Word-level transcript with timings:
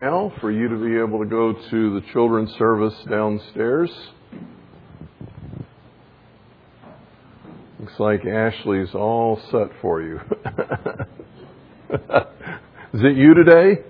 now 0.00 0.32
for 0.40 0.50
you 0.50 0.68
to 0.68 0.76
be 0.76 0.96
able 0.96 1.18
to 1.18 1.26
go 1.26 1.52
to 1.52 2.00
the 2.00 2.06
children's 2.12 2.50
service 2.52 2.94
downstairs. 3.08 3.90
Looks 7.78 7.98
like 7.98 8.24
Ashley's 8.24 8.94
all 8.94 9.38
set 9.50 9.68
for 9.82 10.00
you. 10.00 10.16
Is 12.92 13.02
it 13.02 13.16
you 13.16 13.34
today? 13.34 13.82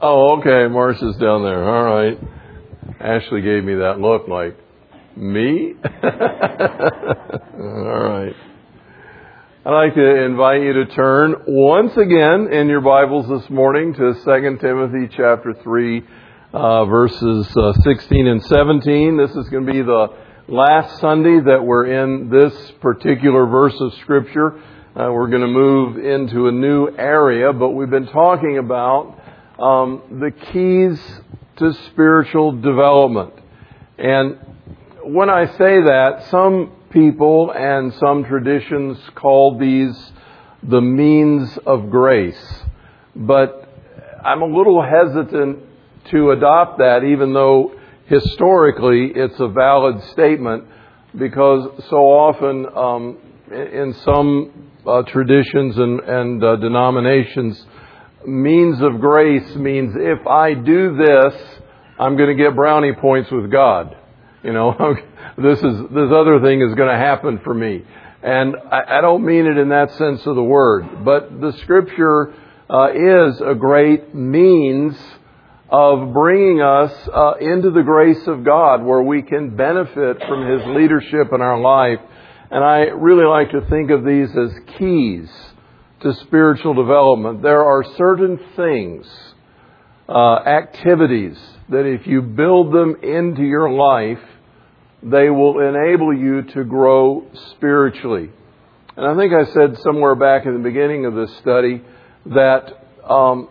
Oh, 0.00 0.38
okay. 0.38 0.72
Marcia's 0.72 1.16
down 1.16 1.42
there. 1.42 1.68
All 1.68 1.84
right. 1.84 2.16
Ashley 3.00 3.42
gave 3.42 3.64
me 3.64 3.74
that 3.76 3.98
look 3.98 4.28
like, 4.28 4.56
me? 5.16 5.74
all 6.04 8.00
right. 8.00 8.34
I'd 9.62 9.72
like 9.72 9.94
to 9.94 10.24
invite 10.24 10.62
you 10.62 10.72
to 10.72 10.86
turn 10.86 11.34
once 11.46 11.94
again 11.94 12.50
in 12.50 12.68
your 12.68 12.80
Bibles 12.80 13.28
this 13.28 13.50
morning 13.50 13.92
to 13.92 14.14
2 14.14 14.58
Timothy 14.58 15.14
chapter 15.14 15.52
3, 15.52 16.02
uh, 16.54 16.86
verses 16.86 17.46
uh, 17.54 17.74
16 17.74 18.26
and 18.26 18.42
17. 18.42 19.18
This 19.18 19.32
is 19.32 19.50
going 19.50 19.66
to 19.66 19.70
be 19.70 19.82
the 19.82 20.16
last 20.48 20.98
Sunday 21.00 21.40
that 21.40 21.62
we're 21.62 22.04
in 22.04 22.30
this 22.30 22.72
particular 22.80 23.44
verse 23.44 23.78
of 23.78 23.92
Scripture. 23.96 24.58
Uh, 24.96 25.12
we're 25.12 25.28
going 25.28 25.42
to 25.42 25.46
move 25.46 25.98
into 25.98 26.48
a 26.48 26.52
new 26.52 26.88
area, 26.96 27.52
but 27.52 27.72
we've 27.72 27.90
been 27.90 28.08
talking 28.08 28.56
about 28.56 29.20
um, 29.58 30.20
the 30.22 30.30
keys 30.30 30.98
to 31.58 31.74
spiritual 31.90 32.52
development. 32.52 33.34
And 33.98 34.38
when 35.04 35.28
I 35.28 35.44
say 35.58 35.82
that, 35.82 36.28
some 36.30 36.79
people 36.90 37.52
and 37.52 37.92
some 37.94 38.24
traditions 38.24 38.98
call 39.14 39.58
these 39.58 40.12
the 40.62 40.80
means 40.80 41.58
of 41.66 41.90
grace. 41.90 42.62
But 43.16 43.68
I'm 44.24 44.42
a 44.42 44.46
little 44.46 44.82
hesitant 44.82 45.60
to 46.10 46.30
adopt 46.30 46.78
that, 46.78 47.04
even 47.04 47.32
though 47.32 47.72
historically 48.06 49.12
it's 49.14 49.38
a 49.38 49.48
valid 49.48 50.02
statement, 50.12 50.64
because 51.16 51.84
so 51.88 51.96
often 51.96 52.66
um, 52.76 53.18
in 53.50 53.94
some 54.04 54.70
uh, 54.86 55.02
traditions 55.02 55.76
and, 55.76 56.00
and 56.00 56.44
uh, 56.44 56.56
denominations, 56.56 57.64
means 58.26 58.80
of 58.82 59.00
grace 59.00 59.54
means 59.56 59.94
if 59.96 60.26
I 60.26 60.54
do 60.54 60.96
this, 60.96 61.34
I'm 61.98 62.16
going 62.16 62.36
to 62.36 62.42
get 62.42 62.54
brownie 62.54 62.92
points 62.92 63.30
with 63.30 63.50
God. 63.50 63.96
You 64.42 64.52
know, 64.52 64.72
this 65.42 65.58
is 65.58 65.80
this 65.90 66.10
other 66.12 66.40
thing 66.40 66.60
is 66.60 66.74
going 66.74 66.90
to 66.90 66.96
happen 66.96 67.40
for 67.44 67.54
me. 67.54 67.84
And 68.22 68.54
I, 68.70 68.98
I, 68.98 69.00
don't 69.00 69.24
mean 69.24 69.46
it 69.46 69.56
in 69.56 69.70
that 69.70 69.92
sense 69.92 70.26
of 70.26 70.36
the 70.36 70.42
word, 70.42 71.04
but 71.04 71.40
the 71.40 71.52
scripture 71.62 72.34
uh, 72.68 72.90
is 72.92 73.40
a 73.40 73.54
great 73.54 74.14
means 74.14 74.94
of 75.70 76.12
bringing 76.12 76.60
us 76.60 76.92
uh, 77.14 77.34
into 77.40 77.70
the 77.70 77.82
grace 77.82 78.26
of 78.26 78.44
God 78.44 78.84
where 78.84 79.02
we 79.02 79.22
can 79.22 79.56
benefit 79.56 80.18
from 80.28 80.46
His 80.46 80.66
leadership 80.66 81.32
in 81.32 81.40
our 81.40 81.58
life. 81.58 82.00
And 82.50 82.62
I 82.62 82.80
really 82.88 83.24
like 83.24 83.52
to 83.52 83.62
think 83.70 83.90
of 83.90 84.04
these 84.04 84.28
as 84.36 84.52
keys 84.76 85.30
to 86.00 86.12
spiritual 86.14 86.74
development. 86.74 87.42
There 87.42 87.64
are 87.64 87.84
certain 87.96 88.38
things, 88.56 89.06
uh, 90.08 90.38
activities, 90.44 91.38
that 91.68 91.86
if 91.86 92.06
you 92.06 92.20
build 92.20 92.74
them 92.74 92.96
into 93.02 93.42
your 93.42 93.70
life, 93.70 94.18
they 95.02 95.30
will 95.30 95.60
enable 95.60 96.14
you 96.16 96.42
to 96.42 96.64
grow 96.64 97.26
spiritually. 97.52 98.30
And 98.96 99.06
I 99.06 99.16
think 99.16 99.32
I 99.32 99.50
said 99.52 99.78
somewhere 99.82 100.14
back 100.14 100.46
in 100.46 100.52
the 100.52 100.62
beginning 100.62 101.06
of 101.06 101.14
this 101.14 101.34
study 101.38 101.82
that 102.26 102.84
um, 103.08 103.48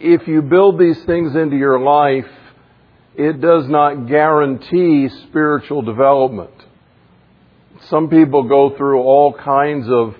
if 0.00 0.26
you 0.26 0.42
build 0.42 0.78
these 0.78 1.02
things 1.04 1.34
into 1.36 1.56
your 1.56 1.78
life, 1.78 2.30
it 3.14 3.40
does 3.40 3.68
not 3.68 4.06
guarantee 4.08 5.08
spiritual 5.28 5.82
development. 5.82 6.50
Some 7.88 8.08
people 8.08 8.44
go 8.44 8.74
through 8.76 9.00
all 9.02 9.34
kinds 9.34 9.86
of 9.90 10.14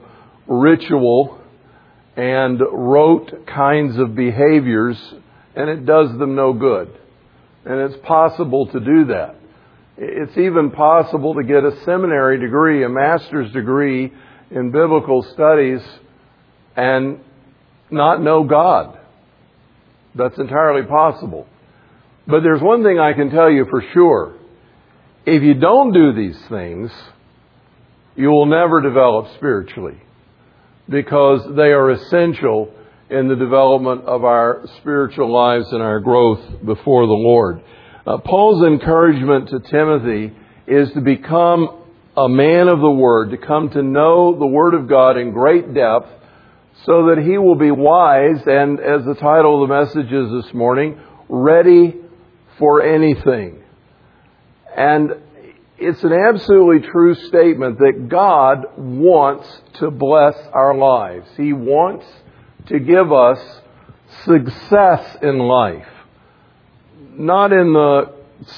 ritual 0.47 1.41
and 2.17 2.61
rote 2.71 3.47
kinds 3.47 3.97
of 3.99 4.15
behaviors, 4.15 4.99
and 5.57 5.71
it 5.71 5.87
does 5.87 6.11
them 6.19 6.35
no 6.35 6.53
good. 6.53 6.91
And 7.65 7.81
it's 7.81 8.07
possible 8.07 8.67
to 8.67 8.81
do 8.81 9.07
that. 9.07 9.37
It's 9.97 10.37
even 10.39 10.71
possible 10.71 11.35
to 11.35 11.43
get 11.43 11.65
a 11.65 11.85
seminary 11.85 12.41
degree, 12.41 12.85
a 12.85 12.89
master's 12.89 13.53
degree 13.53 14.13
in 14.51 14.71
biblical 14.71 15.23
studies, 15.35 15.81
and 16.77 17.21
not 17.91 18.23
know 18.23 18.45
God. 18.45 18.99
That's 20.15 20.39
entirely 20.39 20.87
possible. 20.87 21.47
But 22.27 22.43
there's 22.43 22.63
one 22.63 22.83
thing 22.83 22.99
I 22.99 23.13
can 23.13 23.31
tell 23.31 23.51
you 23.51 23.67
for 23.69 23.83
sure. 23.93 24.37
If 25.27 25.43
you 25.43 25.55
don't 25.55 25.93
do 25.93 26.13
these 26.13 26.39
things, 26.49 26.91
you 28.17 28.29
will 28.29 28.47
never 28.47 28.81
develop 28.81 29.35
spiritually 29.37 30.01
because 30.89 31.43
they 31.57 31.73
are 31.73 31.91
essential 31.91 32.73
in 33.09 33.29
the 33.29 33.37
development 33.37 34.05
of 34.05 34.25
our 34.25 34.65
spiritual 34.79 35.33
lives 35.33 35.71
and 35.73 35.83
our 35.83 36.01
growth 36.01 36.65
before 36.65 37.07
the 37.07 37.13
Lord. 37.13 37.63
Uh, 38.05 38.19
Paul's 38.19 38.65
encouragement 38.67 39.49
to 39.51 39.61
Timothy 39.61 40.33
is 40.67 40.91
to 40.93 41.01
become 41.01 41.85
a 42.17 42.29
man 42.29 42.67
of 42.67 42.81
the 42.81 42.91
Word, 42.91 43.31
to 43.31 43.37
come 43.37 43.71
to 43.71 43.83
know 43.83 44.37
the 44.37 44.47
Word 44.47 44.75
of 44.75 44.89
God 44.89 45.17
in 45.17 45.31
great 45.31 45.73
depth, 45.73 46.09
so 46.85 47.07
that 47.07 47.23
he 47.25 47.39
will 47.39 47.55
be 47.55 47.71
wise 47.71 48.43
and, 48.45 48.81
as 48.81 49.05
the 49.05 49.15
title 49.15 49.63
of 49.63 49.69
the 49.69 49.75
message 49.75 50.13
is 50.13 50.45
this 50.45 50.53
morning, 50.53 51.01
ready 51.29 51.95
for 52.59 52.83
anything. 52.83 53.63
And 54.77 55.13
it's 55.79 56.03
an 56.03 56.13
absolutely 56.13 56.89
true 56.91 57.15
statement 57.15 57.79
that 57.79 58.09
God 58.09 58.67
wants 58.77 59.47
to 59.75 59.93
bless 59.93 60.35
our 60.53 60.77
lives. 60.77 61.29
He 61.37 61.53
wants 61.53 62.07
to 62.67 62.81
give 62.81 63.13
us 63.13 63.39
success 64.25 65.19
in 65.23 65.39
life 65.39 65.87
not 67.19 67.53
in 67.53 67.73
the 67.73 68.13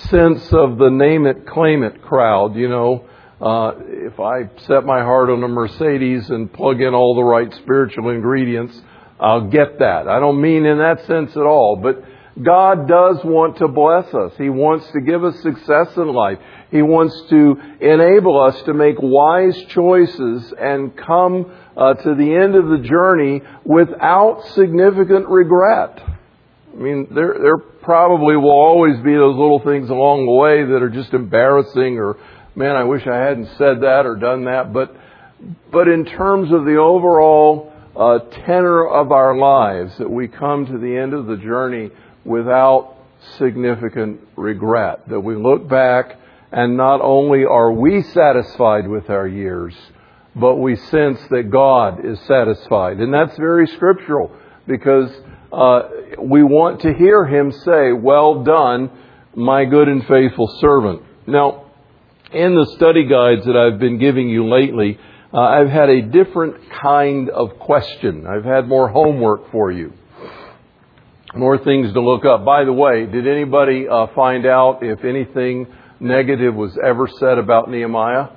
sense 0.08 0.52
of 0.52 0.78
the 0.78 0.90
name 0.90 1.26
it, 1.26 1.46
claim 1.46 1.82
it 1.82 2.02
crowd, 2.02 2.56
you 2.56 2.68
know. 2.68 3.06
Uh, 3.40 3.72
if 3.86 4.18
I 4.20 4.48
set 4.66 4.84
my 4.84 5.00
heart 5.00 5.28
on 5.28 5.42
a 5.42 5.48
Mercedes 5.48 6.30
and 6.30 6.52
plug 6.52 6.80
in 6.80 6.94
all 6.94 7.14
the 7.14 7.24
right 7.24 7.52
spiritual 7.54 8.10
ingredients, 8.10 8.80
I'll 9.20 9.48
get 9.48 9.80
that. 9.80 10.08
I 10.08 10.20
don't 10.20 10.40
mean 10.40 10.64
in 10.64 10.78
that 10.78 11.04
sense 11.06 11.32
at 11.32 11.42
all, 11.42 11.76
but 11.82 12.02
God 12.42 12.88
does 12.88 13.18
want 13.24 13.58
to 13.58 13.68
bless 13.68 14.12
us. 14.12 14.32
He 14.38 14.48
wants 14.48 14.86
to 14.92 15.00
give 15.00 15.22
us 15.24 15.38
success 15.40 15.96
in 15.96 16.12
life. 16.12 16.38
He 16.70 16.82
wants 16.82 17.14
to 17.30 17.56
enable 17.80 18.40
us 18.40 18.60
to 18.62 18.74
make 18.74 18.96
wise 18.98 19.56
choices 19.68 20.52
and 20.58 20.96
come 20.96 21.52
uh, 21.76 21.94
to 21.94 22.14
the 22.14 22.34
end 22.34 22.56
of 22.56 22.66
the 22.66 22.78
journey 22.78 23.42
without 23.64 24.44
significant 24.54 25.28
regret. 25.28 26.02
I 26.72 26.76
mean, 26.76 27.06
there, 27.14 27.36
there 27.40 27.58
probably 27.84 28.36
will 28.36 28.50
always 28.50 28.96
be 28.98 29.12
those 29.12 29.36
little 29.36 29.60
things 29.60 29.90
along 29.90 30.26
the 30.26 30.32
way 30.32 30.64
that 30.64 30.82
are 30.82 30.90
just 30.90 31.12
embarrassing 31.12 31.98
or, 31.98 32.16
man, 32.54 32.76
I 32.76 32.84
wish 32.84 33.06
I 33.06 33.16
hadn't 33.16 33.48
said 33.58 33.82
that 33.82 34.06
or 34.06 34.16
done 34.16 34.44
that. 34.46 34.72
But, 34.72 34.96
but 35.70 35.88
in 35.88 36.04
terms 36.04 36.52
of 36.52 36.64
the 36.64 36.76
overall 36.76 37.72
uh, 37.94 38.18
tenor 38.46 38.86
of 38.86 39.12
our 39.12 39.36
lives, 39.36 39.96
that 39.98 40.10
we 40.10 40.28
come 40.28 40.66
to 40.66 40.78
the 40.78 40.96
end 40.96 41.14
of 41.14 41.26
the 41.26 41.36
journey 41.36 41.90
without 42.24 42.96
significant 43.38 44.20
regret. 44.36 45.08
That 45.08 45.20
we 45.20 45.36
look 45.36 45.68
back 45.68 46.18
and 46.52 46.76
not 46.76 47.00
only 47.00 47.44
are 47.44 47.72
we 47.72 48.02
satisfied 48.02 48.88
with 48.88 49.10
our 49.10 49.26
years, 49.26 49.74
but 50.36 50.56
we 50.56 50.76
sense 50.76 51.20
that 51.30 51.50
God 51.50 52.04
is 52.04 52.18
satisfied. 52.26 52.98
And 52.98 53.12
that's 53.12 53.36
very 53.36 53.66
scriptural 53.66 54.30
because 54.66 55.10
uh, 55.54 55.88
we 56.20 56.42
want 56.42 56.80
to 56.80 56.92
hear 56.92 57.24
him 57.24 57.52
say, 57.52 57.92
Well 57.92 58.42
done, 58.44 58.90
my 59.34 59.64
good 59.64 59.88
and 59.88 60.04
faithful 60.06 60.48
servant. 60.60 61.02
Now, 61.26 61.70
in 62.32 62.54
the 62.54 62.66
study 62.76 63.06
guides 63.06 63.46
that 63.46 63.56
I've 63.56 63.78
been 63.78 63.98
giving 63.98 64.28
you 64.28 64.48
lately, 64.48 64.98
uh, 65.32 65.38
I've 65.38 65.68
had 65.68 65.88
a 65.88 66.02
different 66.02 66.56
kind 66.82 67.30
of 67.30 67.58
question. 67.58 68.26
I've 68.26 68.44
had 68.44 68.68
more 68.68 68.88
homework 68.88 69.50
for 69.52 69.70
you, 69.70 69.92
more 71.34 71.58
things 71.58 71.92
to 71.92 72.00
look 72.00 72.24
up. 72.24 72.44
By 72.44 72.64
the 72.64 72.72
way, 72.72 73.06
did 73.06 73.26
anybody 73.26 73.88
uh, 73.88 74.08
find 74.14 74.46
out 74.46 74.82
if 74.82 75.04
anything 75.04 75.66
negative 76.00 76.54
was 76.54 76.76
ever 76.84 77.08
said 77.08 77.38
about 77.38 77.70
Nehemiah? 77.70 78.28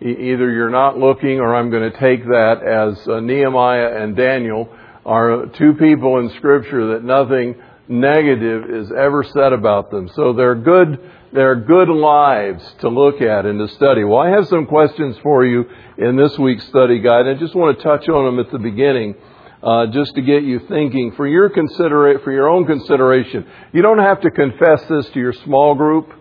Either 0.00 0.50
you're 0.50 0.70
not 0.70 0.98
looking 0.98 1.40
or 1.40 1.54
I'm 1.54 1.70
going 1.70 1.90
to 1.90 1.98
take 1.98 2.24
that 2.24 2.62
as 2.62 3.08
uh, 3.08 3.20
Nehemiah 3.20 4.02
and 4.02 4.16
Daniel 4.16 4.68
are 5.04 5.46
two 5.46 5.74
people 5.74 6.18
in 6.20 6.30
Scripture 6.36 6.94
that 6.94 7.04
nothing 7.04 7.56
negative 7.88 8.70
is 8.70 8.92
ever 8.92 9.24
said 9.24 9.52
about 9.52 9.90
them. 9.90 10.08
So 10.14 10.32
they're 10.34 10.54
good, 10.54 11.00
they're 11.32 11.56
good 11.56 11.88
lives 11.88 12.62
to 12.80 12.88
look 12.88 13.20
at 13.22 13.46
and 13.46 13.58
to 13.58 13.74
study. 13.74 14.04
Well, 14.04 14.18
I 14.18 14.30
have 14.30 14.46
some 14.48 14.66
questions 14.66 15.16
for 15.22 15.44
you 15.44 15.64
in 15.96 16.16
this 16.16 16.38
week's 16.38 16.66
study 16.68 17.00
guide. 17.00 17.26
I 17.26 17.34
just 17.34 17.54
want 17.54 17.78
to 17.78 17.82
touch 17.82 18.08
on 18.08 18.24
them 18.26 18.38
at 18.38 18.52
the 18.52 18.58
beginning. 18.58 19.14
uh, 19.62 19.86
just 19.88 20.14
to 20.14 20.22
get 20.22 20.44
you 20.44 20.60
thinking 20.68 21.12
for 21.16 21.26
your 21.26 21.50
considera- 21.50 22.22
for 22.22 22.30
your 22.30 22.48
own 22.48 22.64
consideration. 22.64 23.44
You 23.72 23.82
don't 23.82 23.98
have 23.98 24.20
to 24.20 24.30
confess 24.30 24.84
this 24.88 25.08
to 25.10 25.18
your 25.18 25.32
small 25.32 25.74
group, 25.74 26.12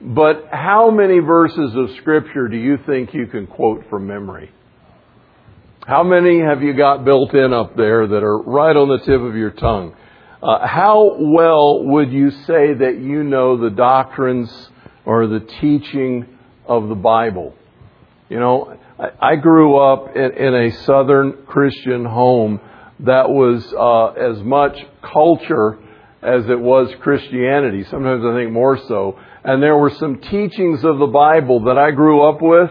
but 0.00 0.48
how 0.50 0.90
many 0.90 1.18
verses 1.18 1.74
of 1.76 1.96
Scripture 1.98 2.48
do 2.48 2.56
you 2.56 2.78
think 2.86 3.12
you 3.12 3.26
can 3.26 3.46
quote 3.46 3.84
from 3.90 4.06
memory? 4.06 4.50
How 5.86 6.02
many 6.02 6.40
have 6.40 6.62
you 6.62 6.74
got 6.74 7.04
built 7.04 7.34
in 7.34 7.52
up 7.52 7.76
there 7.76 8.06
that 8.06 8.22
are 8.22 8.38
right 8.42 8.76
on 8.76 8.88
the 8.88 8.98
tip 8.98 9.20
of 9.20 9.36
your 9.36 9.50
tongue? 9.50 9.94
Uh, 10.42 10.66
how 10.66 11.16
well 11.18 11.84
would 11.84 12.10
you 12.12 12.30
say 12.30 12.72
that 12.72 12.98
you 12.98 13.22
know 13.24 13.58
the 13.58 13.70
doctrines 13.70 14.50
or 15.04 15.26
the 15.26 15.40
teaching 15.60 16.26
of 16.66 16.88
the 16.88 16.94
Bible? 16.94 17.54
You 18.30 18.40
know, 18.40 18.78
I, 18.98 19.32
I 19.32 19.36
grew 19.36 19.76
up 19.76 20.16
in, 20.16 20.32
in, 20.32 20.54
a 20.54 20.70
Southern 20.84 21.44
Christian 21.46 22.06
home 22.06 22.60
that 23.00 23.28
was 23.28 23.66
uh, 23.76 24.12
as 24.12 24.42
much 24.42 24.78
culture 25.02 25.78
as 26.22 26.44
it 26.48 26.58
was 26.58 26.90
Christianity. 27.00 27.84
Sometimes 27.90 28.24
I 28.24 28.34
think 28.34 28.52
more 28.52 28.78
so. 28.86 29.18
And 29.42 29.62
there 29.62 29.76
were 29.76 29.90
some 29.90 30.20
teachings 30.20 30.84
of 30.84 30.98
the 30.98 31.06
Bible 31.06 31.64
that 31.64 31.78
I 31.78 31.92
grew 31.92 32.28
up 32.28 32.42
with 32.42 32.70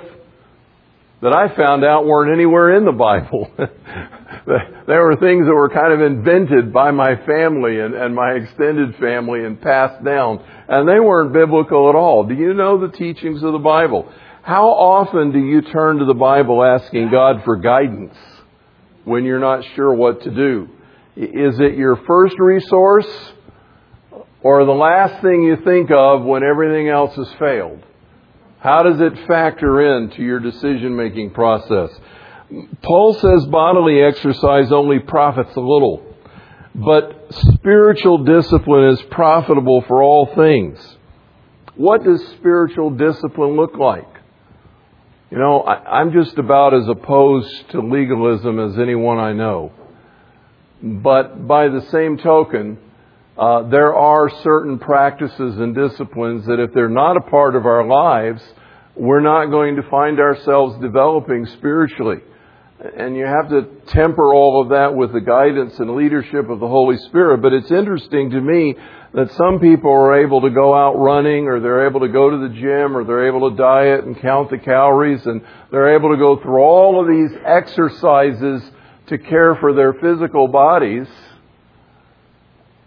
that 1.22 1.36
I 1.36 1.54
found 1.56 1.84
out 1.84 2.06
weren't 2.06 2.32
anywhere 2.32 2.78
in 2.78 2.86
the 2.86 2.92
Bible. 2.92 3.52
there 4.88 5.04
were 5.04 5.18
things 5.18 5.46
that 5.46 5.54
were 5.54 5.70
kind 5.70 5.94
of 5.94 6.02
invented 6.02 6.72
by 6.72 6.92
my 6.92 7.16
family 7.26 7.80
and, 7.80 7.94
and 7.94 8.16
my 8.16 8.34
extended 8.34 8.96
family 8.98 9.44
and 9.44 9.62
passed 9.62 10.04
down, 10.04 10.44
and 10.68 10.88
they 10.88 11.00
weren't 11.00 11.34
biblical 11.34 11.90
at 11.90 11.96
all. 11.96 12.24
Do 12.26 12.36
you 12.36 12.54
know 12.54 12.80
the 12.80 12.96
teachings 12.96 13.44
of 13.44 13.52
the 13.52 13.60
Bible? 13.60 14.12
How 14.44 14.68
often 14.68 15.32
do 15.32 15.40
you 15.40 15.62
turn 15.62 15.98
to 15.98 16.06
the 16.06 16.14
Bible 16.14 16.64
asking 16.64 17.12
God 17.12 17.44
for 17.44 17.58
guidance 17.58 18.16
when 19.04 19.26
you're 19.26 19.40
not 19.40 19.66
sure 19.76 19.94
what 19.94 20.24
to 20.24 20.32
do? 20.32 20.70
Is 21.18 21.60
it 21.60 21.76
your 21.76 21.98
first 22.08 22.40
resource 22.40 23.08
or 24.42 24.66
the 24.66 24.72
last 24.72 25.22
thing 25.22 25.44
you 25.44 25.58
think 25.64 25.92
of 25.92 26.24
when 26.24 26.44
everything 26.44 26.88
else 26.88 27.16
has 27.16 27.32
failed? 27.40 27.84
How 28.60 28.84
does 28.84 29.00
it 29.00 29.28
factor 29.28 29.98
into 29.98 30.22
your 30.22 30.40
decision 30.40 30.96
making 30.96 31.32
process? 31.32 31.90
Paul 32.82 33.14
says 33.14 33.46
bodily 33.46 34.02
exercise 34.02 34.72
only 34.72 35.00
profits 35.00 35.56
a 35.56 35.62
little, 35.62 36.04
but 36.74 37.28
spiritual 37.32 38.24
discipline 38.24 38.90
is 38.90 39.02
profitable 39.12 39.84
for 39.88 40.02
all 40.02 40.34
things. 40.36 40.80
What 41.76 42.04
does 42.04 42.22
spiritual 42.38 42.92
discipline 42.92 43.56
look 43.56 43.76
like? 43.78 44.08
You 45.32 45.38
know, 45.38 45.62
I, 45.62 46.02
am 46.02 46.12
just 46.12 46.38
about 46.38 46.74
as 46.74 46.88
opposed 46.88 47.70
to 47.72 47.82
legalism 47.82 48.60
as 48.60 48.80
anyone 48.80 49.20
I 49.20 49.34
know. 49.34 49.72
But 50.82 51.48
by 51.48 51.68
the 51.68 51.82
same 51.92 52.18
token, 52.18 52.80
uh, 53.40 53.70
there 53.70 53.96
are 53.96 54.30
certain 54.44 54.78
practices 54.80 55.58
and 55.60 55.74
disciplines 55.74 56.46
that 56.46 56.60
if 56.60 56.74
they're 56.74 56.90
not 56.90 57.16
a 57.16 57.22
part 57.22 57.56
of 57.56 57.66
our 57.66 57.88
lives, 57.88 58.44
we're 58.98 59.22
not 59.22 59.46
going 59.46 59.78
to 59.78 59.82
find 59.90 60.20
ourselves 60.20 60.78
developing 60.82 61.46
spiritually. 61.46 62.18
And 62.98 63.16
you 63.16 63.26
have 63.26 63.50
to 63.50 63.62
temper 63.88 64.34
all 64.34 64.62
of 64.62 64.70
that 64.70 64.94
with 64.94 65.14
the 65.14 65.22
guidance 65.22 65.80
and 65.80 65.96
leadership 65.96 66.50
of 66.50 66.60
the 66.60 66.68
Holy 66.68 66.98
Spirit. 66.98 67.42
But 67.42 67.54
it's 67.54 67.72
interesting 67.72 68.30
to 68.32 68.42
me 68.42 68.76
that 69.14 69.32
some 69.32 69.60
people 69.60 69.90
are 69.90 70.22
able 70.22 70.42
to 70.42 70.50
go 70.50 70.74
out 70.76 70.98
running 70.98 71.48
or 71.48 71.62
they're 71.62 71.88
able 71.88 72.02
to 72.02 72.10
go 72.10 72.30
to 72.30 72.38
the 72.46 72.54
gym 72.54 72.98
or 72.98 73.06
they're 73.06 73.28
able 73.28 73.50
to 73.50 73.56
diet 73.56 74.04
and 74.04 74.20
count 74.20 74.50
the 74.50 74.58
calories 74.58 75.26
and 75.26 75.42
they're 75.72 75.96
able 75.96 76.10
to 76.10 76.18
go 76.18 76.42
through 76.42 76.62
all 76.62 77.00
of 77.00 77.08
these 77.08 77.40
exercises 77.46 78.62
to 79.08 79.18
care 79.18 79.56
for 79.56 79.74
their 79.74 79.94
physical 79.94 80.50
bodies 80.50 81.08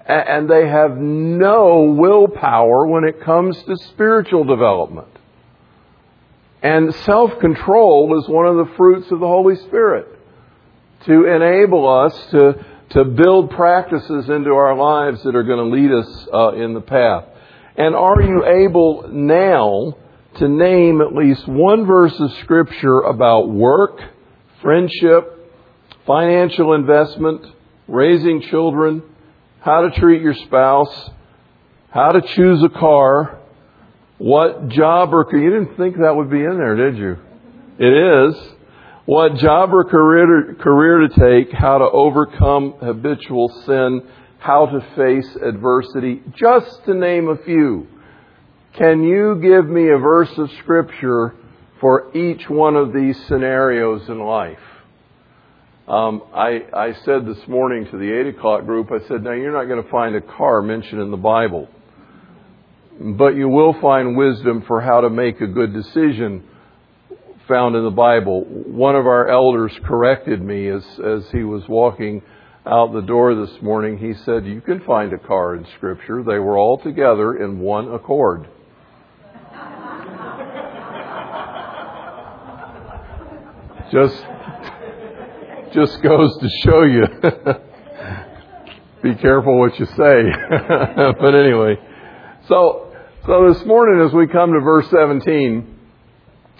and 0.06 0.48
they 0.48 0.68
have 0.68 0.96
no 0.96 1.82
willpower 1.96 2.86
when 2.86 3.04
it 3.04 3.22
comes 3.22 3.62
to 3.64 3.76
spiritual 3.76 4.44
development. 4.44 5.08
And 6.62 6.94
self 6.94 7.38
control 7.40 8.18
is 8.20 8.28
one 8.28 8.46
of 8.46 8.56
the 8.56 8.74
fruits 8.76 9.10
of 9.10 9.20
the 9.20 9.26
Holy 9.26 9.56
Spirit 9.56 10.06
to 11.06 11.26
enable 11.26 11.88
us 11.88 12.14
to, 12.30 12.64
to 12.90 13.04
build 13.04 13.50
practices 13.50 14.28
into 14.28 14.50
our 14.50 14.76
lives 14.76 15.22
that 15.24 15.34
are 15.34 15.42
going 15.42 15.70
to 15.70 15.76
lead 15.76 15.90
us 15.90 16.28
uh, 16.32 16.52
in 16.52 16.74
the 16.74 16.80
path. 16.80 17.24
And 17.76 17.96
are 17.96 18.20
you 18.20 18.44
able 18.46 19.08
now 19.08 19.96
to 20.36 20.48
name 20.48 21.00
at 21.00 21.14
least 21.14 21.48
one 21.48 21.86
verse 21.86 22.18
of 22.20 22.32
Scripture 22.44 23.00
about 23.00 23.48
work, 23.48 24.00
friendship, 24.60 25.38
financial 26.06 26.74
investment, 26.74 27.44
raising 27.88 28.40
children, 28.42 29.02
how 29.62 29.88
to 29.88 30.00
treat 30.00 30.22
your 30.22 30.34
spouse, 30.34 31.10
how 31.90 32.10
to 32.10 32.20
choose 32.20 32.62
a 32.64 32.68
car, 32.68 33.38
what 34.18 34.68
job 34.68 35.12
or 35.12 35.26
you 35.32 35.50
didn't 35.50 35.76
think 35.76 35.96
that 35.96 36.14
would 36.14 36.30
be 36.30 36.44
in 36.44 36.56
there, 36.56 36.76
did 36.76 36.98
you? 36.98 37.16
It 37.78 38.30
is. 38.30 38.52
What 39.04 39.36
job 39.36 39.74
or 39.74 39.84
career 39.84 40.26
to, 40.26 40.54
career 40.62 41.06
to 41.06 41.08
take, 41.08 41.52
how 41.52 41.78
to 41.78 41.84
overcome 41.84 42.74
habitual 42.80 43.48
sin, 43.66 44.02
how 44.38 44.66
to 44.66 44.80
face 44.96 45.36
adversity, 45.36 46.22
just 46.34 46.84
to 46.84 46.94
name 46.94 47.28
a 47.28 47.36
few. 47.44 47.88
Can 48.74 49.02
you 49.02 49.40
give 49.42 49.68
me 49.68 49.88
a 49.88 49.98
verse 49.98 50.32
of 50.38 50.50
scripture 50.58 51.34
for 51.80 52.16
each 52.16 52.48
one 52.48 52.74
of 52.76 52.92
these 52.92 53.16
scenarios 53.26 54.08
in 54.08 54.20
life? 54.20 54.58
Um, 55.92 56.22
I, 56.34 56.60
I 56.72 56.94
said 57.04 57.26
this 57.26 57.46
morning 57.46 57.86
to 57.90 57.98
the 57.98 58.20
8 58.20 58.28
o'clock 58.38 58.64
group, 58.64 58.90
I 58.90 59.06
said, 59.08 59.22
now 59.22 59.32
you're 59.32 59.52
not 59.52 59.66
going 59.66 59.84
to 59.84 59.90
find 59.90 60.16
a 60.16 60.22
car 60.22 60.62
mentioned 60.62 61.02
in 61.02 61.10
the 61.10 61.18
Bible, 61.18 61.68
but 62.98 63.36
you 63.36 63.46
will 63.46 63.78
find 63.78 64.16
wisdom 64.16 64.64
for 64.66 64.80
how 64.80 65.02
to 65.02 65.10
make 65.10 65.42
a 65.42 65.46
good 65.46 65.74
decision 65.74 66.48
found 67.46 67.76
in 67.76 67.84
the 67.84 67.90
Bible. 67.90 68.46
One 68.46 68.96
of 68.96 69.06
our 69.06 69.28
elders 69.28 69.78
corrected 69.84 70.40
me 70.40 70.68
as, 70.68 70.82
as 71.04 71.28
he 71.30 71.42
was 71.42 71.62
walking 71.68 72.22
out 72.64 72.94
the 72.94 73.02
door 73.02 73.34
this 73.34 73.60
morning. 73.60 73.98
He 73.98 74.14
said, 74.24 74.46
You 74.46 74.62
can 74.62 74.80
find 74.86 75.12
a 75.12 75.18
car 75.18 75.56
in 75.56 75.66
Scripture. 75.76 76.22
They 76.22 76.38
were 76.38 76.56
all 76.56 76.78
together 76.78 77.34
in 77.34 77.58
one 77.58 77.92
accord. 77.92 78.48
Just 83.92 84.24
just 85.72 86.02
goes 86.02 86.36
to 86.38 86.48
show 86.64 86.82
you. 86.82 87.04
Be 89.02 89.14
careful 89.14 89.58
what 89.58 89.78
you 89.78 89.86
say. 89.86 89.94
but 89.98 91.34
anyway, 91.34 91.76
so 92.46 92.94
so 93.26 93.52
this 93.52 93.64
morning 93.64 94.06
as 94.06 94.12
we 94.12 94.26
come 94.26 94.52
to 94.52 94.60
verse 94.60 94.88
17, 94.90 95.78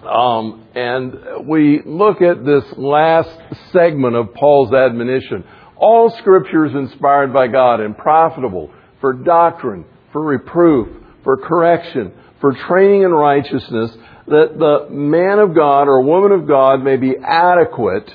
um, 0.05 0.67
and 0.75 1.47
we 1.47 1.83
look 1.85 2.23
at 2.23 2.45
this 2.45 2.65
last 2.77 3.39
segment 3.73 4.17
of 4.17 4.33
Paul's 4.35 4.73
admonition. 4.73 5.45
All 5.77 6.11
Scripture 6.19 6.67
is 6.67 6.75
inspired 6.75 7.33
by 7.33 7.49
God 7.49 7.81
and 7.81 7.97
profitable 7.97 8.73
for 9.01 9.13
doctrine, 9.13 9.85
for 10.13 10.23
reproof, 10.23 10.89
for 11.23 11.37
correction, 11.37 12.13
for 12.41 12.55
training 12.55 13.03
in 13.03 13.11
righteousness, 13.11 13.91
that 14.27 14.57
the 14.59 14.89
man 14.91 15.39
of 15.39 15.55
God 15.55 15.83
or 15.89 16.03
woman 16.03 16.33
of 16.33 16.49
God 16.49 16.83
may 16.83 16.97
be 16.97 17.15
adequate 17.23 18.11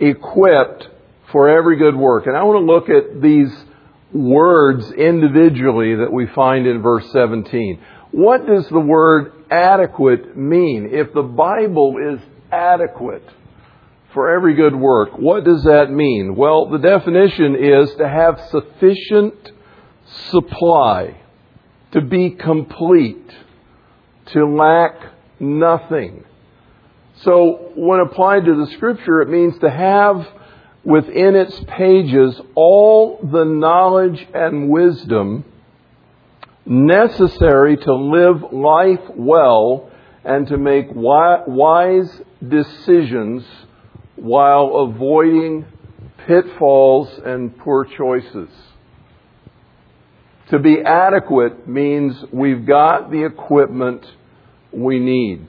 equipped 0.00 0.88
for 1.32 1.48
every 1.48 1.76
good 1.76 1.96
work. 1.96 2.26
And 2.26 2.36
I 2.36 2.42
want 2.42 2.64
to 2.64 2.72
look 2.72 2.88
at 2.88 3.20
these 3.20 3.52
words 4.12 4.90
individually 4.92 5.96
that 5.96 6.12
we 6.12 6.26
find 6.28 6.66
in 6.66 6.82
verse 6.82 7.10
17. 7.12 7.80
What 8.10 8.46
does 8.46 8.68
the 8.68 8.80
word 8.80 9.32
adequate 9.50 10.36
mean? 10.36 10.90
If 10.92 11.12
the 11.12 11.22
Bible 11.22 11.96
is 11.98 12.20
adequate 12.50 13.28
for 14.14 14.34
every 14.34 14.54
good 14.54 14.74
work, 14.74 15.18
what 15.18 15.44
does 15.44 15.64
that 15.64 15.90
mean? 15.90 16.34
Well, 16.34 16.70
the 16.70 16.78
definition 16.78 17.56
is 17.56 17.94
to 17.96 18.08
have 18.08 18.40
sufficient 18.50 19.52
supply, 20.30 21.20
to 21.92 22.00
be 22.00 22.30
complete, 22.30 23.30
to 24.32 24.46
lack 24.46 24.94
nothing. 25.38 26.24
So 27.22 27.72
when 27.74 28.00
applied 28.00 28.44
to 28.44 28.54
the 28.54 28.70
scripture, 28.72 29.22
it 29.22 29.28
means 29.28 29.58
to 29.58 29.70
have 29.70 30.26
within 30.84 31.34
its 31.34 31.58
pages 31.66 32.40
all 32.54 33.18
the 33.22 33.44
knowledge 33.44 34.26
and 34.32 34.68
wisdom 34.68 35.44
necessary 36.64 37.76
to 37.76 37.94
live 37.94 38.52
life 38.52 39.00
well 39.16 39.90
and 40.24 40.46
to 40.48 40.56
make 40.56 40.86
wise 40.92 42.20
decisions 42.46 43.44
while 44.16 44.76
avoiding 44.76 45.64
pitfalls 46.26 47.08
and 47.24 47.56
poor 47.58 47.84
choices. 47.84 48.50
To 50.50 50.58
be 50.58 50.80
adequate 50.80 51.66
means 51.66 52.22
we've 52.32 52.66
got 52.66 53.10
the 53.10 53.24
equipment 53.24 54.04
we 54.72 54.98
need 54.98 55.48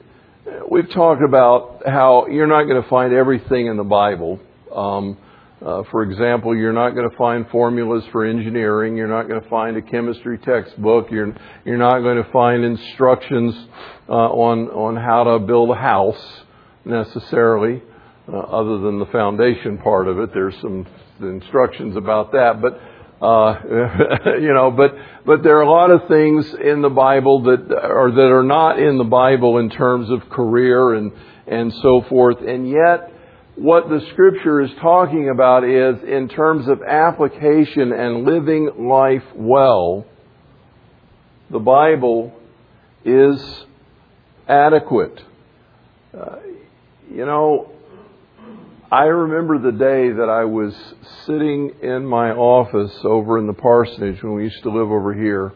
we've 0.70 0.90
talked 0.90 1.22
about 1.22 1.82
how 1.86 2.26
you're 2.28 2.46
not 2.46 2.64
going 2.64 2.82
to 2.82 2.88
find 2.88 3.12
everything 3.12 3.66
in 3.66 3.76
the 3.76 3.84
Bible. 3.84 4.40
Um, 4.74 5.16
Uh, 5.60 5.82
for 5.90 6.02
example, 6.02 6.56
you're 6.56 6.72
not 6.72 6.94
going 6.94 7.10
to 7.10 7.16
find 7.18 7.46
formulas 7.50 8.02
for 8.12 8.24
engineering. 8.24 8.96
You're 8.96 9.14
not 9.18 9.28
going 9.28 9.42
to 9.42 9.48
find 9.50 9.76
a 9.76 9.82
chemistry 9.82 10.38
textbook. 10.38 11.10
You're, 11.10 11.34
you're 11.66 11.76
not 11.76 12.00
going 12.00 12.16
to 12.16 12.30
find 12.32 12.64
instructions 12.64 13.54
uh, 14.08 14.12
on, 14.48 14.70
on 14.70 14.96
how 14.96 15.24
to 15.24 15.38
build 15.38 15.68
a 15.68 15.74
house 15.74 16.24
necessarily, 16.86 17.82
uh, 18.26 18.38
other 18.38 18.78
than 18.78 18.98
the 18.98 19.10
foundation 19.12 19.76
part 19.76 20.08
of 20.08 20.18
it. 20.18 20.32
There's 20.32 20.58
some 20.62 20.86
instructions 21.20 21.94
about 21.94 22.32
that. 22.32 22.62
But 22.62 22.80
uh, 23.20 23.54
you 24.40 24.52
know, 24.54 24.70
but 24.70 24.94
but 25.26 25.42
there 25.42 25.58
are 25.58 25.62
a 25.62 25.70
lot 25.70 25.90
of 25.90 26.08
things 26.08 26.54
in 26.54 26.80
the 26.80 26.88
Bible 26.88 27.42
that 27.42 27.70
are 27.72 28.10
that 28.10 28.30
are 28.32 28.42
not 28.42 28.78
in 28.78 28.96
the 28.96 29.04
Bible 29.04 29.58
in 29.58 29.70
terms 29.70 30.10
of 30.10 30.28
career 30.30 30.94
and 30.94 31.12
and 31.46 31.72
so 31.82 32.02
forth, 32.08 32.38
and 32.40 32.68
yet 32.68 33.12
what 33.56 33.90
the 33.90 34.00
scripture 34.12 34.62
is 34.62 34.70
talking 34.80 35.28
about 35.28 35.64
is 35.64 36.02
in 36.02 36.28
terms 36.28 36.66
of 36.66 36.82
application 36.82 37.92
and 37.92 38.24
living 38.24 38.70
life 38.88 39.24
well, 39.34 40.06
the 41.50 41.58
Bible 41.58 42.32
is 43.04 43.64
adequate. 44.48 45.22
Uh, 46.18 46.36
you 47.10 47.26
know, 47.26 47.70
I 48.92 49.04
remember 49.04 49.56
the 49.56 49.78
day 49.78 50.10
that 50.10 50.28
I 50.28 50.46
was 50.46 50.74
sitting 51.24 51.70
in 51.80 52.04
my 52.04 52.32
office 52.32 52.92
over 53.04 53.38
in 53.38 53.46
the 53.46 53.52
parsonage 53.52 54.20
when 54.20 54.34
we 54.34 54.42
used 54.42 54.64
to 54.64 54.68
live 54.68 54.90
over 54.90 55.14
here. 55.14 55.52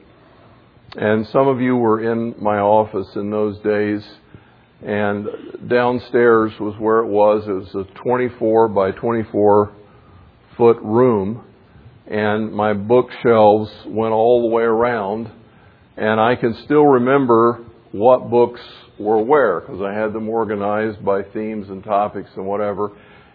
And 0.95 1.27
some 1.27 1.49
of 1.49 1.61
you 1.61 1.75
were 1.75 2.13
in 2.13 2.37
my 2.41 2.59
office 2.59 3.09
in 3.17 3.31
those 3.31 3.59
days. 3.59 4.05
And 4.87 5.27
downstairs 5.69 6.53
was 6.61 6.77
where 6.79 6.99
it 6.99 7.09
was. 7.09 7.43
It 7.49 7.75
was 7.75 7.89
a 7.89 7.95
24 7.95 8.69
by 8.69 8.93
24 8.93 9.73
foot 10.57 10.77
room. 10.83 11.45
And 12.07 12.53
my 12.53 12.73
bookshelves 12.73 13.73
went 13.85 14.13
all 14.13 14.43
the 14.43 14.55
way 14.55 14.63
around. 14.63 15.29
And 15.97 16.21
I 16.21 16.37
can 16.37 16.55
still 16.63 16.87
remember 16.87 17.65
what 17.91 18.31
books 18.31 18.61
were 18.97 19.21
where 19.21 19.61
because 19.61 19.83
I 19.83 19.93
had 19.93 20.13
them 20.13 20.29
organized 20.29 21.05
by 21.05 21.25
themes 21.25 21.69
and 21.69 21.83
topics 21.83 22.31
and 22.37 22.47
whatever. 22.47 22.93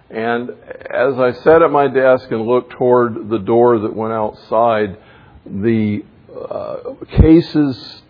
And 0.10 0.50
as 0.50 1.20
I 1.20 1.34
sat 1.44 1.62
at 1.62 1.72
my 1.72 1.88
desk 1.88 2.32
and 2.32 2.48
looked 2.48 2.72
toward 2.72 3.30
the 3.30 3.38
door 3.38 3.80
that 3.80 3.96
went 3.96 4.14
outside, 4.14 4.98
the 5.46 6.04
uh, 6.36 7.06
cases 7.22 8.02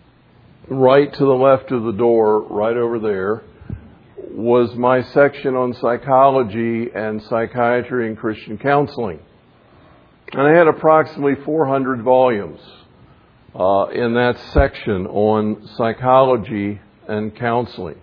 right 0.68 1.12
to 1.12 1.24
the 1.24 1.34
left 1.34 1.72
of 1.72 1.82
the 1.82 1.92
door, 1.92 2.42
right 2.42 2.76
over 2.76 2.98
there, 2.98 3.42
was 4.30 4.74
my 4.76 5.02
section 5.02 5.54
on 5.56 5.74
psychology 5.74 6.88
and 6.94 7.22
psychiatry 7.24 8.06
and 8.06 8.16
Christian 8.16 8.56
counseling. 8.56 9.20
And 10.32 10.42
I 10.42 10.56
had 10.56 10.68
approximately 10.68 11.42
400 11.44 12.02
volumes 12.02 12.60
uh, 13.54 13.86
in 13.92 14.14
that 14.14 14.38
section 14.52 15.06
on 15.06 15.66
psychology 15.76 16.80
and 17.08 17.34
counseling. 17.36 18.00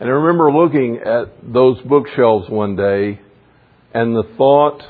And 0.00 0.08
I 0.08 0.12
remember 0.12 0.50
looking 0.50 0.98
at 0.98 1.52
those 1.52 1.80
bookshelves 1.82 2.48
one 2.48 2.74
day, 2.74 3.20
and 3.92 4.14
the 4.14 4.24
thought 4.36 4.82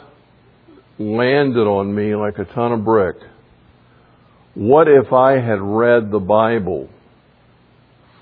landed 0.98 1.66
on 1.66 1.94
me 1.94 2.14
like 2.14 2.38
a 2.38 2.44
ton 2.44 2.72
of 2.72 2.84
brick. 2.84 3.16
What 4.54 4.88
if 4.88 5.12
I 5.12 5.32
had 5.32 5.60
read 5.60 6.10
the 6.10 6.20
Bible 6.20 6.88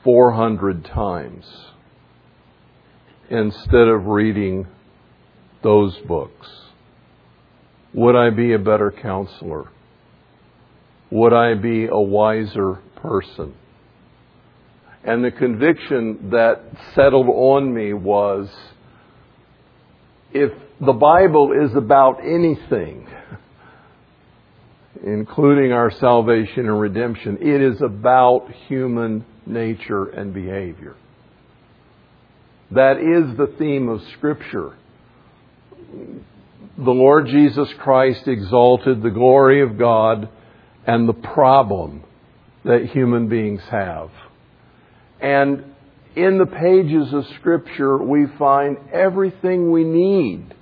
400 0.02 0.84
times 0.86 1.44
instead 3.30 3.88
of 3.88 4.06
reading 4.06 4.66
those 5.62 5.96
books? 6.08 6.48
Would 7.94 8.16
I 8.16 8.30
be 8.30 8.54
a 8.54 8.58
better 8.58 8.90
counselor? 8.90 9.70
Would 11.10 11.34
I 11.34 11.54
be 11.54 11.86
a 11.86 12.00
wiser 12.00 12.80
person? 12.96 13.54
And 15.04 15.24
the 15.24 15.32
conviction 15.32 16.30
that 16.30 16.62
settled 16.94 17.28
on 17.28 17.74
me 17.74 17.92
was 17.92 18.48
if 20.32 20.52
the 20.80 20.92
Bible 20.92 21.52
is 21.52 21.74
about 21.76 22.20
anything, 22.20 23.08
including 25.04 25.72
our 25.72 25.90
salvation 25.90 26.66
and 26.66 26.80
redemption, 26.80 27.38
it 27.40 27.60
is 27.60 27.80
about 27.82 28.48
human 28.68 29.24
nature 29.44 30.04
and 30.06 30.32
behavior. 30.32 30.94
That 32.70 32.98
is 32.98 33.36
the 33.36 33.52
theme 33.58 33.88
of 33.88 34.00
Scripture. 34.16 34.76
The 36.78 36.90
Lord 36.90 37.26
Jesus 37.26 37.68
Christ 37.80 38.26
exalted 38.26 39.02
the 39.02 39.10
glory 39.10 39.62
of 39.62 39.78
God 39.78 40.28
and 40.86 41.08
the 41.08 41.12
problem 41.12 42.02
that 42.64 42.86
human 42.86 43.28
beings 43.28 43.60
have. 43.70 44.10
And 45.22 45.64
in 46.16 46.38
the 46.38 46.46
pages 46.46 47.14
of 47.14 47.24
Scripture, 47.38 47.96
we 47.96 48.26
find 48.38 48.76
everything 48.92 49.70
we 49.70 49.84
need 49.84 50.52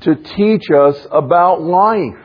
to 0.00 0.16
teach 0.16 0.64
us 0.74 1.06
about 1.12 1.60
life. 1.60 2.16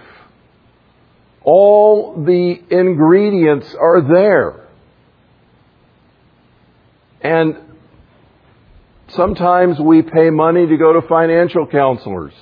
All 1.43 2.23
the 2.25 2.55
ingredients 2.71 3.75
are 3.79 4.01
there. 4.01 4.67
And 7.21 7.57
sometimes 9.09 9.79
we 9.79 10.01
pay 10.01 10.29
money 10.29 10.65
to 10.65 10.77
go 10.77 10.93
to 10.93 11.07
financial 11.07 11.67
counselors. 11.67 12.33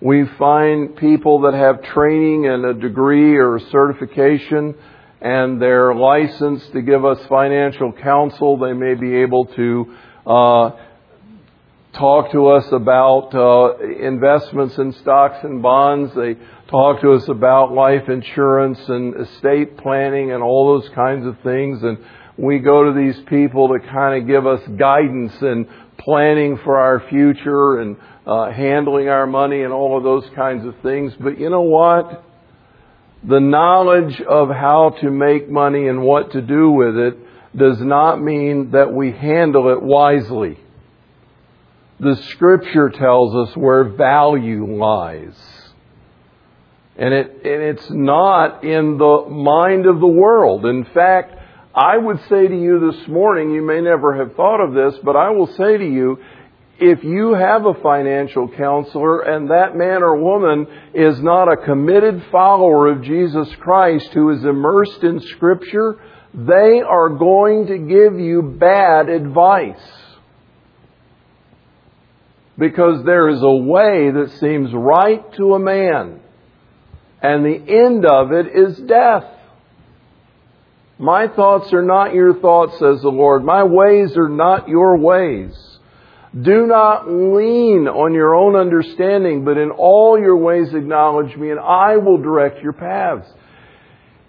We 0.00 0.24
find 0.38 0.96
people 0.96 1.42
that 1.42 1.54
have 1.54 1.82
training 1.82 2.46
and 2.46 2.64
a 2.64 2.74
degree 2.74 3.36
or 3.36 3.56
a 3.56 3.60
certification 3.70 4.74
and 5.24 5.60
they're 5.60 5.94
licensed 5.94 6.70
to 6.72 6.82
give 6.82 7.02
us 7.02 7.18
financial 7.30 7.92
counsel. 7.94 8.58
They 8.58 8.74
may 8.74 8.94
be 8.94 9.16
able 9.16 9.46
to 9.46 9.96
uh, 10.26 10.70
talk 11.94 12.30
to 12.32 12.48
us 12.48 12.70
about 12.70 13.34
uh, 13.34 13.78
investments 13.78 14.76
in 14.76 14.92
stocks 14.92 15.38
and 15.42 15.62
bonds. 15.62 16.14
They 16.14 16.36
talk 16.68 17.00
to 17.00 17.12
us 17.12 17.26
about 17.28 17.72
life 17.72 18.06
insurance 18.10 18.78
and 18.86 19.18
estate 19.18 19.78
planning 19.78 20.32
and 20.32 20.42
all 20.42 20.78
those 20.78 20.90
kinds 20.90 21.26
of 21.26 21.38
things. 21.42 21.82
And 21.82 21.96
we 22.36 22.58
go 22.58 22.84
to 22.84 22.92
these 22.92 23.18
people 23.24 23.68
to 23.68 23.78
kind 23.78 24.20
of 24.20 24.28
give 24.28 24.46
us 24.46 24.60
guidance 24.76 25.32
in 25.40 25.66
planning 25.96 26.58
for 26.64 26.76
our 26.76 27.00
future 27.08 27.78
and 27.80 27.96
uh, 28.26 28.50
handling 28.50 29.08
our 29.08 29.26
money 29.26 29.62
and 29.62 29.72
all 29.72 29.96
of 29.96 30.04
those 30.04 30.28
kinds 30.34 30.66
of 30.66 30.74
things. 30.82 31.14
But 31.18 31.40
you 31.40 31.48
know 31.48 31.62
what? 31.62 32.24
The 33.26 33.40
knowledge 33.40 34.20
of 34.20 34.48
how 34.50 34.96
to 35.00 35.10
make 35.10 35.48
money 35.48 35.88
and 35.88 36.02
what 36.02 36.32
to 36.32 36.42
do 36.42 36.70
with 36.70 36.96
it 36.96 37.16
does 37.56 37.80
not 37.80 38.20
mean 38.20 38.72
that 38.72 38.92
we 38.92 39.12
handle 39.12 39.70
it 39.72 39.82
wisely. 39.82 40.58
The 42.00 42.16
scripture 42.30 42.90
tells 42.90 43.34
us 43.48 43.56
where 43.56 43.84
value 43.84 44.76
lies. 44.76 45.34
And, 46.96 47.14
it, 47.14 47.30
and 47.44 47.62
it's 47.62 47.90
not 47.90 48.62
in 48.62 48.98
the 48.98 49.26
mind 49.30 49.86
of 49.86 50.00
the 50.00 50.06
world. 50.06 50.66
In 50.66 50.84
fact, 50.84 51.34
I 51.74 51.96
would 51.96 52.20
say 52.28 52.46
to 52.46 52.60
you 52.60 52.90
this 52.92 53.08
morning, 53.08 53.50
you 53.50 53.62
may 53.62 53.80
never 53.80 54.16
have 54.16 54.36
thought 54.36 54.60
of 54.60 54.74
this, 54.74 55.00
but 55.02 55.16
I 55.16 55.30
will 55.30 55.48
say 55.48 55.76
to 55.76 55.84
you, 55.84 56.18
if 56.78 57.04
you 57.04 57.34
have 57.34 57.66
a 57.66 57.74
financial 57.74 58.48
counselor 58.48 59.20
and 59.20 59.50
that 59.50 59.76
man 59.76 60.02
or 60.02 60.16
woman 60.16 60.66
is 60.92 61.20
not 61.20 61.52
a 61.52 61.56
committed 61.56 62.24
follower 62.32 62.88
of 62.88 63.02
Jesus 63.02 63.48
Christ 63.60 64.08
who 64.12 64.30
is 64.30 64.44
immersed 64.44 65.02
in 65.04 65.20
Scripture, 65.20 66.00
they 66.34 66.82
are 66.82 67.10
going 67.10 67.68
to 67.68 67.78
give 67.78 68.18
you 68.18 68.42
bad 68.42 69.08
advice. 69.08 69.76
Because 72.58 73.04
there 73.04 73.28
is 73.28 73.40
a 73.40 73.50
way 73.50 74.10
that 74.10 74.36
seems 74.40 74.72
right 74.72 75.32
to 75.34 75.54
a 75.54 75.58
man, 75.58 76.20
and 77.22 77.44
the 77.44 77.72
end 77.72 78.04
of 78.04 78.32
it 78.32 78.46
is 78.48 78.78
death. 78.78 79.24
My 80.98 81.28
thoughts 81.28 81.72
are 81.72 81.82
not 81.82 82.14
your 82.14 82.40
thoughts, 82.40 82.78
says 82.78 83.00
the 83.02 83.08
Lord. 83.08 83.44
My 83.44 83.64
ways 83.64 84.16
are 84.16 84.28
not 84.28 84.68
your 84.68 84.96
ways. 84.96 85.73
Do 86.42 86.66
not 86.66 87.08
lean 87.08 87.86
on 87.86 88.12
your 88.12 88.34
own 88.34 88.56
understanding, 88.56 89.44
but 89.44 89.56
in 89.56 89.70
all 89.70 90.18
your 90.18 90.36
ways 90.36 90.74
acknowledge 90.74 91.36
me, 91.36 91.50
and 91.50 91.60
I 91.60 91.96
will 91.98 92.18
direct 92.18 92.60
your 92.60 92.72
paths. 92.72 93.28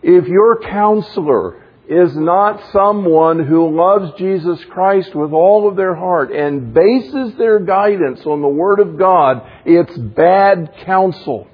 If 0.04 0.28
your 0.28 0.62
counselor 0.62 1.64
is 1.90 2.16
not 2.16 2.72
someone 2.72 3.44
who 3.44 3.76
loves 3.76 4.12
Jesus 4.20 4.64
Christ 4.66 5.16
with 5.16 5.32
all 5.32 5.68
of 5.68 5.76
their 5.76 5.96
heart 5.96 6.32
and 6.32 6.74
bases 6.76 7.36
their 7.38 7.60
guidance 7.60 8.24
on 8.26 8.42
the 8.42 8.48
Word 8.48 8.80
of 8.80 9.00
God, 9.00 9.42
it's 9.66 9.98
bad 9.98 10.76
counsel. 10.86 11.48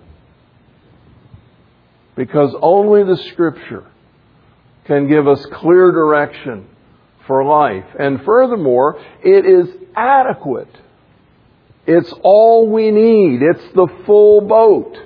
Because 2.15 2.53
only 2.61 3.05
the 3.05 3.21
Scripture 3.31 3.85
can 4.83 5.07
give 5.07 5.29
us 5.29 5.45
clear 5.45 5.91
direction 5.91 6.67
for 7.31 7.45
life. 7.45 7.85
And 7.97 8.21
furthermore, 8.25 9.01
it 9.23 9.45
is 9.45 9.73
adequate. 9.95 10.67
It's 11.87 12.13
all 12.23 12.69
we 12.69 12.91
need. 12.91 13.41
It's 13.41 13.73
the 13.73 13.87
full 14.05 14.41
boat. 14.41 14.97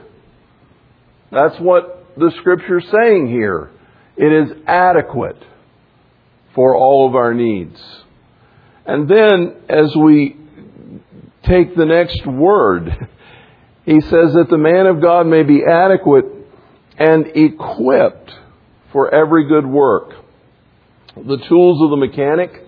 That's 1.32 1.60
what 1.60 2.08
the 2.18 2.32
scripture's 2.40 2.90
saying 2.90 3.28
here. 3.28 3.70
It 4.18 4.32
is 4.32 4.58
adequate 4.66 5.38
for 6.56 6.76
all 6.76 7.08
of 7.08 7.14
our 7.14 7.36
needs. 7.36 7.80
And 8.88 9.08
then 9.08 9.58
as 9.70 9.96
we 9.96 10.36
take 11.44 11.76
the 11.76 11.86
next 11.86 12.26
word, 12.26 13.08
he 13.86 14.02
says 14.02 14.34
that 14.34 14.48
the 14.50 14.58
man 14.58 14.88
of 14.88 15.00
God 15.00 15.28
may 15.28 15.44
be 15.44 15.62
adequate 15.64 16.26
and 16.98 17.28
equipped 17.36 18.32
for 18.92 19.14
every 19.14 19.48
good 19.48 19.68
work. 19.68 20.25
The 21.16 21.38
tools 21.48 21.82
of 21.82 21.92
the 21.92 21.98
mechanic, 21.98 22.62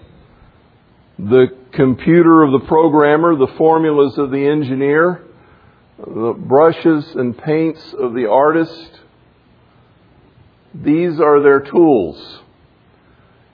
the 1.20 1.48
computer 1.74 2.44
of 2.44 2.54
the 2.54 2.66
programmer, 2.66 3.36
the 3.36 3.54
formulas 3.58 4.18
of 4.18 4.32
the 4.32 4.48
engineer, 4.48 5.24
the 5.98 6.34
brushes 6.38 7.14
and 7.16 7.38
paints 7.38 7.94
of 8.00 8.14
the 8.14 8.30
artist, 8.30 9.00
these 10.74 11.20
are 11.20 11.42
their 11.42 11.60
tools. 11.60 12.40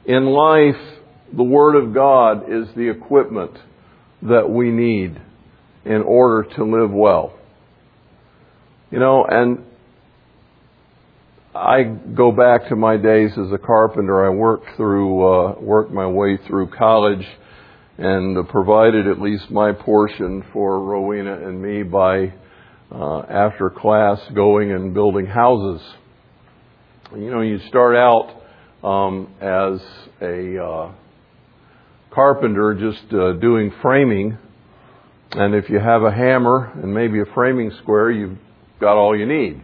In 0.05 0.25
life, 0.25 0.99
the 1.31 1.43
Word 1.43 1.75
of 1.75 1.93
God 1.93 2.51
is 2.51 2.67
the 2.75 2.89
equipment 2.89 3.57
that 4.21 4.49
we 4.49 4.69
need 4.69 5.19
in 5.85 6.01
order 6.03 6.47
to 6.55 6.63
live 6.63 6.91
well. 6.91 7.33
You 8.91 8.99
know, 8.99 9.25
and 9.27 9.65
I 11.55 11.83
go 11.83 12.31
back 12.31 12.69
to 12.69 12.75
my 12.75 12.97
days 12.97 13.31
as 13.37 13.51
a 13.51 13.59
carpenter. 13.59 14.25
I 14.25 14.29
worked 14.29 14.75
through, 14.75 15.23
uh, 15.23 15.59
worked 15.59 15.91
my 15.91 16.07
way 16.07 16.37
through 16.47 16.71
college 16.71 17.27
and 17.99 18.49
provided 18.49 19.05
at 19.05 19.21
least 19.21 19.51
my 19.51 19.71
portion 19.71 20.43
for 20.51 20.79
Rowena 20.79 21.47
and 21.47 21.61
me 21.61 21.83
by, 21.83 22.33
uh, 22.91 23.19
after 23.29 23.69
class 23.69 24.19
going 24.33 24.71
and 24.71 24.95
building 24.95 25.27
houses. 25.27 25.81
You 27.15 27.29
know, 27.29 27.41
you 27.41 27.59
start 27.69 27.95
out, 27.95 28.41
um, 28.83 29.27
as 29.39 29.79
a, 30.21 30.57
uh, 30.57 30.91
carpenter 32.09 32.73
just, 32.73 33.13
uh, 33.13 33.33
doing 33.33 33.69
framing. 33.79 34.39
And 35.33 35.53
if 35.53 35.69
you 35.69 35.77
have 35.77 36.01
a 36.01 36.11
hammer 36.11 36.71
and 36.81 36.91
maybe 36.91 37.19
a 37.19 37.25
framing 37.35 37.69
square, 37.83 38.09
you've 38.09 38.39
got 38.79 38.97
all 38.97 39.15
you 39.15 39.27
need. 39.27 39.61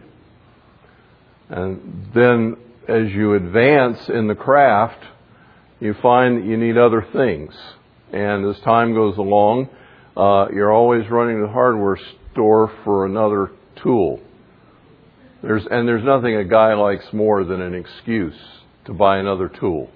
And 1.50 2.10
then 2.14 2.56
as 2.88 3.10
you 3.12 3.34
advance 3.34 4.08
in 4.08 4.28
the 4.28 4.34
craft, 4.34 5.04
you 5.80 5.94
find 6.00 6.38
that 6.38 6.46
you 6.46 6.56
need 6.56 6.78
other 6.78 7.06
things. 7.12 7.54
And 8.12 8.46
as 8.46 8.60
time 8.62 8.94
goes 8.94 9.16
along, 9.18 9.68
uh, 10.16 10.46
you're 10.52 10.72
always 10.72 11.08
running 11.10 11.36
to 11.36 11.46
the 11.46 11.52
hardware 11.52 11.98
store 12.32 12.72
for 12.84 13.06
another 13.06 13.50
tool. 13.82 14.20
There's, 15.42 15.66
and 15.70 15.88
there's 15.88 16.04
nothing 16.04 16.36
a 16.36 16.44
guy 16.44 16.74
likes 16.74 17.04
more 17.12 17.44
than 17.44 17.60
an 17.60 17.74
excuse 17.74 18.36
to 18.84 18.92
buy 18.92 19.18
another 19.18 19.48
tool. 19.48 19.90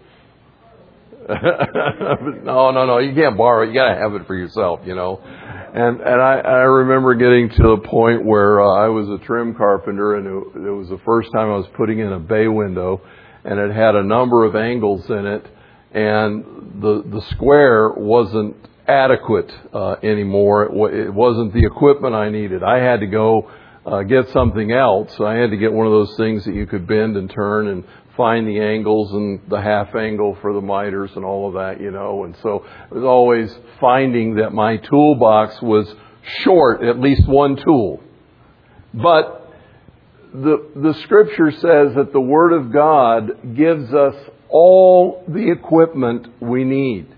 no, 1.29 2.71
no, 2.71 2.87
no, 2.87 2.99
you 2.99 3.15
can't 3.15 3.37
borrow 3.37 3.65
it. 3.65 3.69
You 3.69 3.75
gotta 3.75 3.99
have 3.99 4.15
it 4.15 4.27
for 4.27 4.37
yourself, 4.37 4.81
you 4.85 4.95
know. 4.95 5.21
And 5.75 6.01
and 6.01 6.23
I, 6.23 6.39
I 6.39 6.63
remember 6.63 7.17
getting 7.17 7.49
to 7.49 7.63
the 7.75 7.79
point 7.79 8.25
where 8.25 8.63
uh, 8.63 8.85
I 8.85 8.87
was 8.91 9.09
a 9.09 9.19
trim 9.25 9.57
carpenter, 9.57 10.15
and 10.15 10.25
it, 10.25 10.69
it 10.69 10.71
was 10.71 10.89
the 10.89 11.01
first 11.05 11.33
time 11.33 11.51
I 11.51 11.57
was 11.57 11.67
putting 11.77 11.99
in 11.99 12.13
a 12.13 12.21
bay 12.21 12.47
window, 12.47 13.01
and 13.45 13.59
it 13.59 13.75
had 13.75 13.97
a 13.97 14.05
number 14.05 14.45
of 14.45 14.55
angles 14.55 15.05
in 15.11 15.27
it, 15.27 15.45
and 15.91 16.45
the 16.81 17.03
the 17.05 17.23
square 17.33 17.91
wasn't 17.91 18.55
adequate 18.87 19.53
uh, 19.73 19.97
anymore. 20.05 20.67
It, 20.67 21.07
it 21.07 21.13
wasn't 21.13 21.53
the 21.53 21.67
equipment 21.67 22.15
I 22.15 22.31
needed. 22.31 22.63
I 22.63 22.79
had 22.79 23.01
to 23.01 23.07
go 23.07 23.51
uh, 23.85 24.03
get 24.05 24.29
something 24.29 24.71
else. 24.71 25.19
I 25.19 25.35
had 25.35 25.51
to 25.51 25.57
get 25.57 25.73
one 25.73 25.89
of 25.89 25.93
those 25.93 26.17
things 26.17 26.45
that 26.45 26.55
you 26.55 26.67
could 26.67 26.87
bend 26.87 27.17
and 27.17 27.29
turn 27.29 27.67
and 27.67 27.85
find 28.17 28.47
the 28.47 28.61
angles 28.61 29.13
and 29.13 29.41
the 29.49 29.61
half 29.61 29.95
angle 29.95 30.37
for 30.41 30.53
the 30.53 30.61
miters 30.61 31.11
and 31.17 31.25
all 31.25 31.49
of 31.49 31.55
that, 31.55 31.81
you 31.81 31.91
know. 31.91 32.25
And 32.25 32.37
so 32.43 32.65
I 32.91 32.95
was 32.95 33.05
always 33.05 33.55
finding 33.81 34.37
that 34.37 34.53
my 34.53 34.77
toolbox 34.77 35.61
was 35.61 35.93
short 36.43 36.83
at 36.83 36.99
least 37.01 37.27
one 37.27 37.57
tool. 37.57 38.03
But 38.93 39.53
the, 40.33 40.69
the 40.75 40.95
scripture 41.03 41.51
says 41.51 41.95
that 41.97 42.11
the 42.13 42.21
Word 42.21 42.53
of 42.53 42.73
God 42.73 43.57
gives 43.57 43.93
us 43.93 44.15
all 44.49 45.25
the 45.29 45.51
equipment 45.51 46.29
we 46.41 46.65
need. 46.65 47.09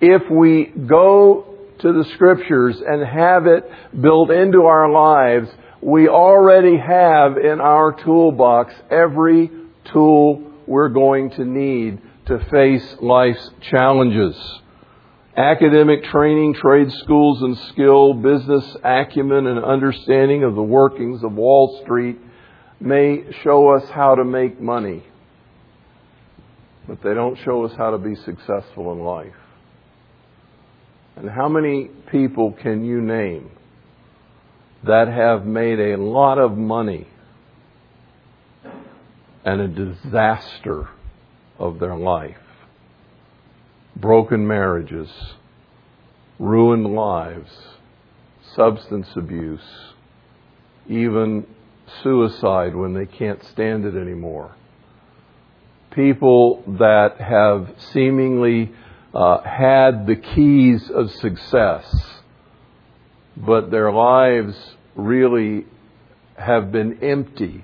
If 0.00 0.30
we 0.30 0.64
go 0.64 1.54
to 1.80 1.92
the 1.92 2.04
scriptures 2.14 2.80
and 2.86 3.06
have 3.06 3.46
it 3.46 3.70
built 4.00 4.30
into 4.30 4.62
our 4.62 4.90
lives, 4.90 5.48
we 5.80 6.08
already 6.08 6.76
have 6.78 7.36
in 7.36 7.60
our 7.60 7.92
toolbox 7.92 8.74
every 8.90 9.50
tool 9.92 10.42
we're 10.66 10.88
going 10.88 11.30
to 11.30 11.44
need 11.44 12.00
to 12.26 12.44
face 12.50 12.96
life's 13.00 13.50
challenges. 13.70 14.36
Academic 15.36 16.02
training, 16.04 16.54
trade 16.54 16.90
schools 16.92 17.42
and 17.42 17.56
skill, 17.72 18.14
business 18.14 18.76
acumen 18.82 19.46
and 19.46 19.64
understanding 19.64 20.42
of 20.42 20.54
the 20.54 20.62
workings 20.62 21.22
of 21.22 21.32
Wall 21.32 21.80
Street 21.84 22.18
may 22.80 23.24
show 23.42 23.68
us 23.68 23.88
how 23.90 24.14
to 24.14 24.24
make 24.24 24.60
money, 24.60 25.04
but 26.88 27.02
they 27.02 27.14
don't 27.14 27.38
show 27.44 27.64
us 27.64 27.72
how 27.76 27.90
to 27.90 27.98
be 27.98 28.14
successful 28.14 28.92
in 28.92 29.00
life. 29.00 29.34
And 31.16 31.30
how 31.30 31.48
many 31.48 31.88
people 32.10 32.52
can 32.52 32.84
you 32.84 33.00
name 33.00 33.50
that 34.84 35.08
have 35.08 35.46
made 35.46 35.78
a 35.78 35.96
lot 35.96 36.38
of 36.38 36.56
money 36.56 37.08
and 39.46 39.60
a 39.60 39.68
disaster 39.68 40.88
of 41.56 41.78
their 41.78 41.96
life. 41.96 42.36
Broken 43.94 44.44
marriages, 44.46 45.08
ruined 46.40 46.92
lives, 46.94 47.50
substance 48.56 49.06
abuse, 49.14 49.94
even 50.88 51.46
suicide 52.02 52.74
when 52.74 52.92
they 52.92 53.06
can't 53.06 53.42
stand 53.44 53.84
it 53.84 53.94
anymore. 53.94 54.52
People 55.92 56.64
that 56.78 57.20
have 57.20 57.72
seemingly 57.92 58.72
uh, 59.14 59.40
had 59.42 60.08
the 60.08 60.16
keys 60.16 60.90
of 60.90 61.12
success, 61.12 61.86
but 63.36 63.70
their 63.70 63.92
lives 63.92 64.74
really 64.96 65.66
have 66.36 66.72
been 66.72 66.98
empty 67.02 67.62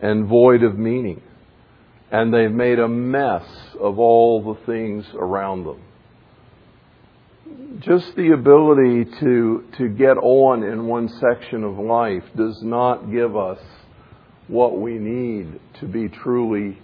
and 0.00 0.26
void 0.26 0.62
of 0.62 0.78
meaning. 0.78 1.22
And 2.10 2.32
they've 2.32 2.50
made 2.50 2.78
a 2.78 2.88
mess 2.88 3.44
of 3.78 3.98
all 3.98 4.54
the 4.54 4.64
things 4.64 5.04
around 5.14 5.64
them. 5.64 5.82
Just 7.80 8.16
the 8.16 8.32
ability 8.32 9.04
to, 9.20 9.64
to 9.78 9.88
get 9.88 10.16
on 10.16 10.62
in 10.62 10.86
one 10.86 11.08
section 11.08 11.64
of 11.64 11.78
life 11.78 12.24
does 12.36 12.60
not 12.62 13.10
give 13.10 13.36
us 13.36 13.58
what 14.48 14.80
we 14.80 14.94
need 14.94 15.60
to 15.80 15.86
be 15.86 16.08
truly 16.08 16.78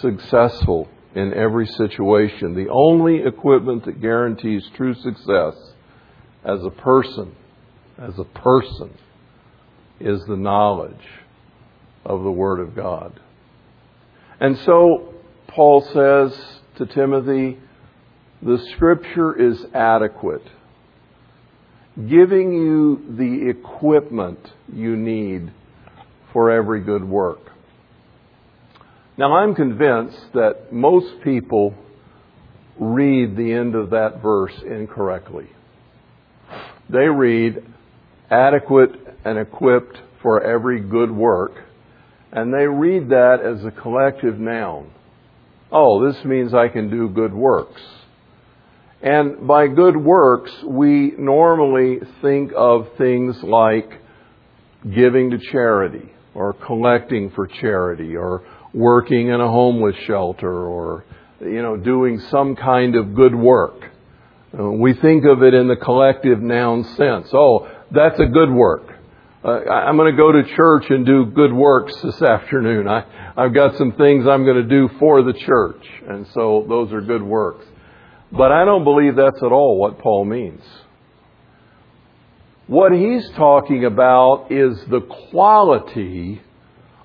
successful 0.00 0.88
in 1.14 1.32
every 1.32 1.66
situation. 1.66 2.54
The 2.54 2.68
only 2.68 3.22
equipment 3.24 3.84
that 3.86 4.00
guarantees 4.00 4.68
true 4.76 4.94
success 4.94 5.54
as 6.44 6.62
a 6.64 6.70
person, 6.70 7.34
as 7.96 8.18
a 8.18 8.24
person, 8.24 8.90
is 10.00 10.20
the 10.26 10.36
knowledge 10.36 11.06
of 12.06 12.22
the 12.22 12.30
Word 12.30 12.60
of 12.60 12.74
God. 12.74 13.18
And 14.40 14.58
so, 14.64 15.14
Paul 15.48 15.82
says 15.82 16.58
to 16.76 16.86
Timothy, 16.86 17.58
the 18.42 18.58
Scripture 18.74 19.34
is 19.34 19.64
adequate, 19.74 20.46
giving 21.96 22.52
you 22.52 23.16
the 23.16 23.48
equipment 23.48 24.38
you 24.72 24.96
need 24.96 25.52
for 26.32 26.50
every 26.50 26.82
good 26.82 27.04
work. 27.04 27.40
Now, 29.18 29.36
I'm 29.36 29.54
convinced 29.54 30.34
that 30.34 30.72
most 30.72 31.22
people 31.24 31.74
read 32.78 33.36
the 33.36 33.52
end 33.52 33.74
of 33.74 33.90
that 33.90 34.20
verse 34.22 34.52
incorrectly. 34.66 35.48
They 36.90 37.08
read, 37.08 37.64
adequate 38.30 38.90
and 39.24 39.38
equipped 39.38 39.98
for 40.22 40.42
every 40.42 40.80
good 40.80 41.10
work, 41.10 41.52
and 42.32 42.52
they 42.52 42.66
read 42.66 43.08
that 43.10 43.38
as 43.40 43.64
a 43.64 43.70
collective 43.70 44.38
noun. 44.38 44.90
Oh, 45.72 46.06
this 46.06 46.24
means 46.24 46.54
I 46.54 46.68
can 46.68 46.90
do 46.90 47.08
good 47.08 47.34
works. 47.34 47.82
And 49.02 49.46
by 49.46 49.68
good 49.68 49.96
works, 49.96 50.52
we 50.64 51.12
normally 51.18 52.00
think 52.22 52.52
of 52.56 52.88
things 52.96 53.42
like 53.42 53.90
giving 54.94 55.30
to 55.30 55.38
charity, 55.38 56.12
or 56.34 56.52
collecting 56.52 57.30
for 57.30 57.46
charity, 57.46 58.16
or 58.16 58.44
working 58.72 59.28
in 59.28 59.40
a 59.40 59.48
homeless 59.48 59.96
shelter, 60.06 60.66
or, 60.66 61.04
you 61.40 61.62
know, 61.62 61.76
doing 61.76 62.20
some 62.30 62.56
kind 62.56 62.94
of 62.94 63.14
good 63.14 63.34
work. 63.34 63.90
Uh, 64.58 64.70
we 64.70 64.94
think 64.94 65.24
of 65.24 65.42
it 65.42 65.54
in 65.54 65.68
the 65.68 65.76
collective 65.76 66.40
noun 66.40 66.84
sense. 66.96 67.28
Oh, 67.32 67.68
that's 67.90 68.18
a 68.18 68.26
good 68.26 68.50
work. 68.50 68.95
Uh, 69.46 69.60
I'm 69.70 69.96
going 69.96 70.10
to 70.10 70.16
go 70.16 70.32
to 70.32 70.42
church 70.56 70.86
and 70.88 71.06
do 71.06 71.26
good 71.26 71.52
works 71.52 71.94
this 72.02 72.20
afternoon. 72.20 72.88
I, 72.88 73.04
I've 73.36 73.54
got 73.54 73.76
some 73.76 73.92
things 73.92 74.26
I'm 74.26 74.44
going 74.44 74.56
to 74.56 74.68
do 74.68 74.88
for 74.98 75.22
the 75.22 75.34
church. 75.34 75.86
And 76.08 76.26
so 76.34 76.66
those 76.68 76.92
are 76.92 77.00
good 77.00 77.22
works. 77.22 77.64
But 78.32 78.50
I 78.50 78.64
don't 78.64 78.82
believe 78.82 79.14
that's 79.14 79.40
at 79.40 79.52
all 79.52 79.78
what 79.78 80.00
Paul 80.00 80.24
means. 80.24 80.64
What 82.66 82.90
he's 82.90 83.30
talking 83.36 83.84
about 83.84 84.48
is 84.50 84.84
the 84.90 85.02
quality 85.30 86.42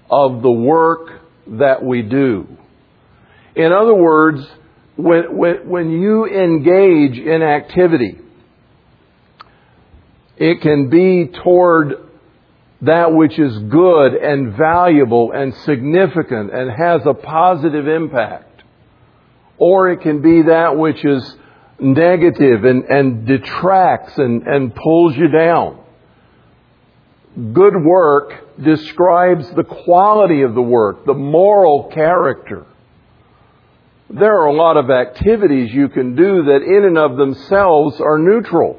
of 0.10 0.42
the 0.42 0.52
work 0.52 1.22
that 1.46 1.84
we 1.84 2.02
do. 2.02 2.48
In 3.56 3.72
other 3.72 3.94
words, 3.94 4.44
when, 4.96 5.38
when, 5.38 5.70
when 5.70 5.92
you 5.92 6.26
engage 6.26 7.20
in 7.20 7.44
activity, 7.44 8.18
it 10.38 10.62
can 10.62 10.90
be 10.90 11.28
toward 11.44 12.08
that 12.82 13.14
which 13.14 13.38
is 13.38 13.58
good 13.60 14.14
and 14.16 14.58
valuable 14.58 15.32
and 15.32 15.54
significant 15.66 16.54
and 16.54 16.72
has 16.72 17.02
a 17.06 17.14
positive 17.14 17.88
impact. 17.88 18.64
Or 19.58 19.92
it 19.92 20.02
can 20.02 20.22
be 20.22 20.44
that 20.44 20.78
which 20.78 21.06
is 21.06 21.36
negative 21.80 22.64
and, 22.64 22.84
and 22.86 23.28
detracts 23.28 24.18
and, 24.18 24.48
and 24.48 24.74
pulls 24.74 25.16
you 25.16 25.28
down. 25.28 25.80
Good 27.54 27.76
work 27.84 28.58
describes 28.62 29.50
the 29.52 29.64
quality 29.64 30.42
of 30.42 30.56
the 30.56 30.62
work, 30.62 31.06
the 31.06 31.14
moral 31.14 31.90
character. 31.94 32.66
There 34.10 34.42
are 34.42 34.48
a 34.48 34.54
lot 34.54 34.76
of 34.76 34.90
activities 34.90 35.72
you 35.72 35.88
can 35.88 36.16
do 36.16 36.44
that 36.44 36.62
in 36.62 36.84
and 36.86 36.98
of 36.98 37.16
themselves 37.16 38.02
are 38.02 38.18
neutral. 38.18 38.78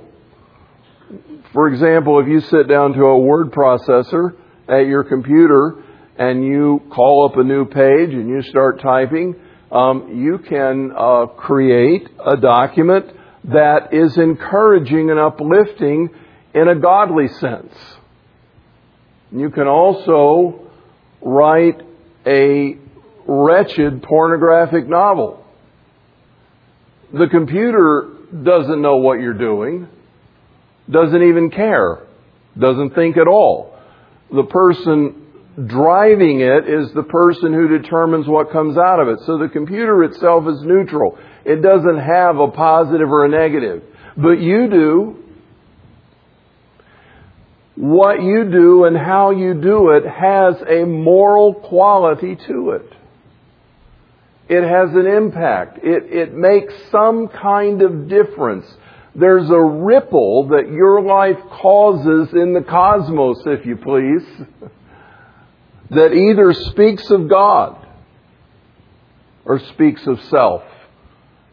For 1.53 1.69
example, 1.69 2.19
if 2.21 2.29
you 2.29 2.41
sit 2.41 2.67
down 2.67 2.95
to 2.95 3.05
a 3.05 3.19
word 3.19 3.53
processor 3.53 4.35
at 4.69 4.87
your 4.87 5.05
computer 5.05 5.83
and 6.17 6.45
you 6.45 6.81
call 6.91 7.29
up 7.29 7.37
a 7.37 7.45
new 7.45 7.67
page 7.67 8.11
and 8.11 8.29
you 8.29 8.43
start 8.43 8.81
typing, 8.81 9.35
um, 9.71 10.23
you 10.23 10.39
can 10.39 10.93
uh, 10.97 11.27
create 11.27 12.09
a 12.25 12.37
document 12.37 13.07
that 13.45 13.93
is 13.93 14.17
encouraging 14.17 15.11
and 15.11 15.19
uplifting 15.19 16.09
in 16.55 16.69
a 16.69 16.75
godly 16.75 17.29
sense. 17.29 17.75
You 19.31 19.51
can 19.51 19.67
also 19.67 20.71
write 21.21 21.81
a 22.27 22.77
wretched 23.27 24.03
pornographic 24.03 24.89
novel. 24.89 25.45
The 27.13 27.29
computer 27.29 28.11
doesn't 28.43 28.81
know 28.81 28.97
what 28.97 29.21
you're 29.21 29.35
doing, 29.35 29.89
doesn't 30.93 31.23
even 31.23 31.51
care, 31.51 32.07
doesn't 32.59 32.95
think 32.95 33.17
at 33.17 33.27
all. 33.27 33.79
The 34.31 34.45
person 34.45 35.23
driving 35.67 36.41
it 36.41 36.69
is 36.69 36.93
the 36.95 37.03
person 37.03 37.53
who 37.53 37.79
determines 37.79 38.27
what 38.27 38.51
comes 38.51 38.79
out 38.79 39.01
of 39.01 39.09
it. 39.09 39.19
So 39.27 39.39
the 39.39 39.49
computer 39.49 40.03
itself 40.05 40.45
is 40.49 40.63
neutral. 40.63 41.19
It 41.45 41.63
doesn't 41.63 41.99
have 41.99 42.39
a 42.39 42.49
positive 42.49 43.11
or 43.11 43.27
a 43.27 43.29
negative. 43.29 43.83
But 44.17 44.41
you 44.41 44.69
do. 44.69 45.17
What 47.75 48.23
you 48.23 48.51
do 48.51 48.85
and 48.85 48.97
how 48.97 49.31
you 49.31 49.55
do 49.55 49.91
it 49.91 50.05
has 50.07 50.57
a 50.69 50.85
moral 50.85 51.55
quality 51.55 52.37
to 52.47 52.71
it. 52.71 52.93
It 54.49 54.63
has 54.63 54.95
an 54.95 55.07
impact. 55.07 55.79
It, 55.83 56.13
it 56.13 56.35
makes 56.35 56.75
some 56.91 57.29
kind 57.29 57.81
of 57.81 58.09
difference. 58.09 58.67
There's 59.15 59.51
a 59.51 59.61
ripple 59.61 60.49
that 60.49 60.71
your 60.71 61.03
life 61.03 61.39
causes 61.51 62.33
in 62.33 62.55
the 62.55 62.63
cosmos, 62.63 63.43
if 63.47 63.67
you 63.67 63.77
please. 63.77 64.23
that 65.91 66.15
either 66.15 66.55
speaks 66.55 67.11
of 67.11 67.29
God 67.29 67.87
or 69.45 69.59
speaks 69.59 70.07
of 70.07 70.23
self 70.25 70.63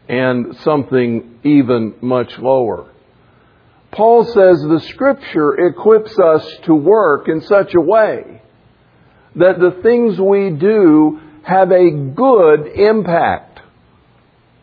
and 0.08 0.56
something 0.58 1.40
even 1.44 1.94
much 2.00 2.38
lower. 2.38 2.90
Paul 3.92 4.24
says 4.24 4.62
the 4.62 4.80
scripture 4.88 5.66
equips 5.66 6.18
us 6.18 6.48
to 6.64 6.74
work 6.74 7.28
in 7.28 7.42
such 7.42 7.74
a 7.74 7.80
way 7.80 8.40
that 9.36 9.60
the 9.60 9.80
things 9.82 10.18
we 10.18 10.50
do 10.50 11.20
have 11.42 11.70
a 11.70 11.90
good 11.90 12.66
impact, 12.66 13.49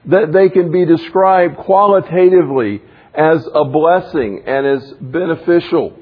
that 0.08 0.32
they 0.32 0.50
can 0.50 0.72
be 0.72 0.86
described 0.86 1.58
qualitatively 1.58 2.82
as 3.14 3.48
a 3.54 3.66
blessing 3.66 4.44
and 4.46 4.66
as 4.66 4.94
beneficial. 5.02 5.98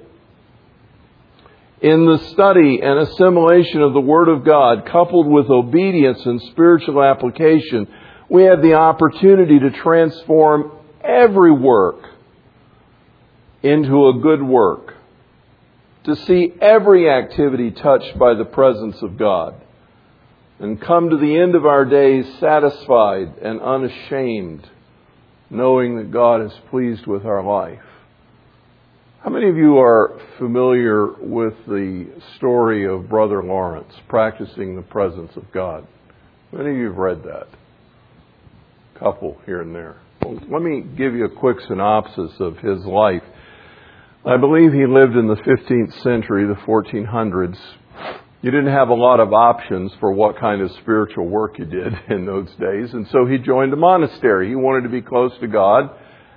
In 1.81 2.05
the 2.05 2.17
study 2.29 2.79
and 2.81 2.99
assimilation 2.99 3.81
of 3.81 3.93
the 3.93 4.01
Word 4.01 4.29
of 4.29 4.43
God, 4.43 4.85
coupled 4.85 5.27
with 5.27 5.49
obedience 5.49 6.25
and 6.25 6.41
spiritual 6.51 7.03
application, 7.03 7.87
we 8.29 8.43
have 8.43 8.61
the 8.61 8.73
opportunity 8.73 9.59
to 9.59 9.71
transform 9.71 10.71
every 11.01 11.51
work 11.51 11.97
into 13.61 14.07
a 14.07 14.19
good 14.21 14.41
work, 14.41 14.95
to 16.05 16.15
see 16.15 16.53
every 16.61 17.09
activity 17.09 17.71
touched 17.71 18.17
by 18.17 18.33
the 18.35 18.45
presence 18.45 19.01
of 19.01 19.17
God, 19.17 19.55
and 20.59 20.81
come 20.81 21.09
to 21.09 21.17
the 21.17 21.37
end 21.37 21.55
of 21.55 21.65
our 21.65 21.85
days 21.85 22.25
satisfied 22.39 23.37
and 23.41 23.61
unashamed, 23.61 24.69
knowing 25.49 25.97
that 25.97 26.11
God 26.11 26.41
is 26.45 26.53
pleased 26.69 27.05
with 27.07 27.25
our 27.25 27.43
life. 27.43 27.79
How 29.21 29.31
many 29.31 29.49
of 29.49 29.57
you 29.57 29.79
are 29.79 30.19
familiar 30.37 31.07
with 31.07 31.55
the 31.65 32.21
story 32.37 32.85
of 32.87 33.09
Brother 33.09 33.41
Lawrence 33.43 33.91
practicing 34.07 34.75
the 34.75 34.83
presence 34.83 35.35
of 35.35 35.51
God? 35.51 35.87
How 36.51 36.59
many 36.59 36.69
of 36.71 36.77
you 36.77 36.85
have 36.89 36.97
read 36.97 37.23
that? 37.23 37.47
A 38.95 38.99
couple 38.99 39.41
here 39.45 39.61
and 39.61 39.73
there. 39.73 39.97
Well, 40.21 40.39
let 40.49 40.61
me 40.61 40.81
give 40.95 41.15
you 41.15 41.25
a 41.25 41.29
quick 41.29 41.57
synopsis 41.67 42.31
of 42.39 42.57
his 42.59 42.85
life. 42.85 43.23
I 44.25 44.37
believe 44.37 44.71
he 44.71 44.85
lived 44.85 45.15
in 45.15 45.27
the 45.27 45.35
15th 45.35 46.01
century, 46.01 46.45
the 46.47 46.53
1400s. 46.61 47.57
You 48.41 48.51
didn't 48.51 48.73
have 48.73 48.89
a 48.89 48.93
lot 48.93 49.19
of 49.19 49.33
options 49.33 49.91
for 49.99 50.11
what 50.11 50.39
kind 50.39 50.61
of 50.61 50.71
spiritual 50.81 51.27
work 51.27 51.57
you 51.57 51.65
did 51.65 51.93
in 52.09 52.25
those 52.25 52.49
days, 52.59 52.93
and 52.93 53.07
so 53.07 53.25
he 53.25 53.37
joined 53.37 53.73
a 53.73 53.77
monastery. 53.77 54.49
He 54.49 54.55
wanted 54.55 54.83
to 54.83 54.89
be 54.89 55.01
close 55.01 55.31
to 55.39 55.47
God 55.47 55.89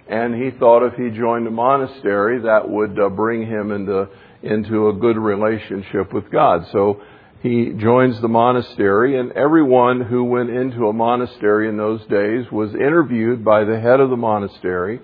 and 0.08 0.34
he 0.34 0.50
thought 0.58 0.86
if 0.86 0.94
he 0.94 1.10
joined 1.10 1.46
a 1.46 1.50
monastery, 1.50 2.40
that 2.40 2.68
would 2.68 2.98
uh, 2.98 3.10
bring 3.10 3.46
him 3.46 3.70
into 3.70 4.08
into 4.42 4.88
a 4.88 4.92
good 4.94 5.18
relationship 5.18 6.12
with 6.12 6.30
God. 6.30 6.66
So 6.72 7.02
he 7.42 7.72
joins 7.76 8.20
the 8.20 8.28
monastery, 8.28 9.18
and 9.18 9.32
everyone 9.32 10.00
who 10.00 10.24
went 10.24 10.48
into 10.48 10.88
a 10.88 10.92
monastery 10.92 11.68
in 11.68 11.76
those 11.76 12.04
days 12.06 12.50
was 12.50 12.74
interviewed 12.74 13.44
by 13.44 13.64
the 13.64 13.78
head 13.78 14.00
of 14.00 14.10
the 14.10 14.16
monastery. 14.16 15.00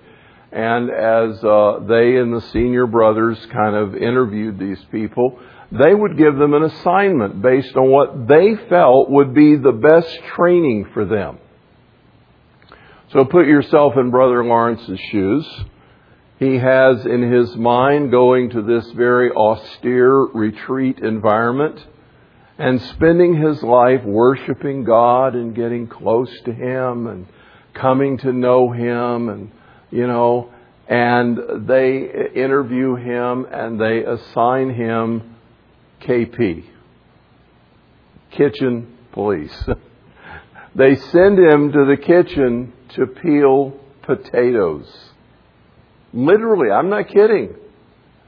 And 0.51 0.89
as 0.89 1.43
uh, 1.43 1.79
they 1.87 2.15
and 2.15 2.33
the 2.33 2.41
senior 2.53 2.87
brothers 2.87 3.37
kind 3.51 3.75
of 3.75 3.95
interviewed 3.95 4.57
these 4.57 4.83
people, 4.89 5.39
they 5.71 5.93
would 5.93 6.17
give 6.17 6.35
them 6.37 6.53
an 6.53 6.63
assignment 6.63 7.41
based 7.41 7.75
on 7.75 7.89
what 7.89 8.27
they 8.27 8.55
felt 8.69 9.09
would 9.09 9.33
be 9.33 9.55
the 9.55 9.71
best 9.71 10.17
training 10.35 10.89
for 10.93 11.05
them. 11.05 11.39
So 13.11 13.25
put 13.25 13.47
yourself 13.47 13.93
in 13.97 14.11
Brother 14.11 14.43
Lawrence's 14.43 14.99
shoes. 15.11 15.47
He 16.39 16.55
has 16.57 17.05
in 17.05 17.31
his 17.31 17.55
mind 17.55 18.11
going 18.11 18.49
to 18.51 18.61
this 18.61 18.91
very 18.91 19.31
austere 19.31 20.25
retreat 20.33 20.99
environment 20.99 21.79
and 22.57 22.81
spending 22.81 23.35
his 23.35 23.61
life 23.63 24.03
worshiping 24.03 24.83
God 24.83 25.35
and 25.35 25.55
getting 25.55 25.87
close 25.87 26.31
to 26.45 26.53
Him 26.53 27.07
and 27.07 27.27
coming 27.73 28.17
to 28.19 28.31
know 28.31 28.71
Him 28.71 29.29
and, 29.29 29.51
you 29.91 30.07
know, 30.07 30.53
and 30.87 31.67
they 31.67 32.29
interview 32.35 32.95
him 32.95 33.45
and 33.51 33.79
they 33.79 34.03
assign 34.03 34.69
him 34.69 35.34
KP, 36.05 36.63
kitchen 38.31 38.97
police. 39.11 39.63
they 40.75 40.95
send 40.95 41.39
him 41.39 41.71
to 41.71 41.85
the 41.85 41.97
kitchen 41.97 42.73
to 42.95 43.07
peel 43.07 43.79
potatoes. 44.03 44.87
Literally, 46.13 46.71
I'm 46.71 46.89
not 46.89 47.09
kidding. 47.09 47.55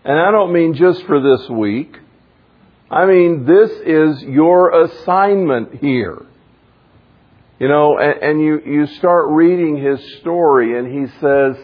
And 0.04 0.20
I 0.20 0.32
don't 0.32 0.54
mean 0.54 0.74
just 0.74 1.06
for 1.06 1.22
this 1.22 1.50
week. 1.50 1.98
I 2.90 3.06
mean, 3.06 3.46
this 3.46 3.72
is 3.86 4.24
your 4.24 4.84
assignment 4.84 5.76
here. 5.76 6.26
You 7.60 7.68
know, 7.68 7.98
and, 7.98 8.24
and 8.24 8.42
you, 8.42 8.62
you 8.66 8.88
start 8.88 9.28
reading 9.30 9.78
his 9.78 10.00
story, 10.20 10.78
and 10.78 10.88
he 10.88 11.08
says, 11.20 11.58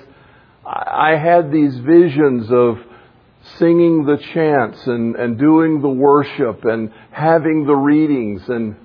I 0.65 1.15
had 1.15 1.51
these 1.51 1.77
visions 1.79 2.51
of 2.51 2.79
singing 3.57 4.05
the 4.05 4.17
chants 4.33 4.85
and, 4.87 5.15
and 5.15 5.37
doing 5.37 5.81
the 5.81 5.89
worship 5.89 6.63
and 6.65 6.91
having 7.11 7.65
the 7.65 7.75
readings, 7.75 8.41
and 8.47 8.75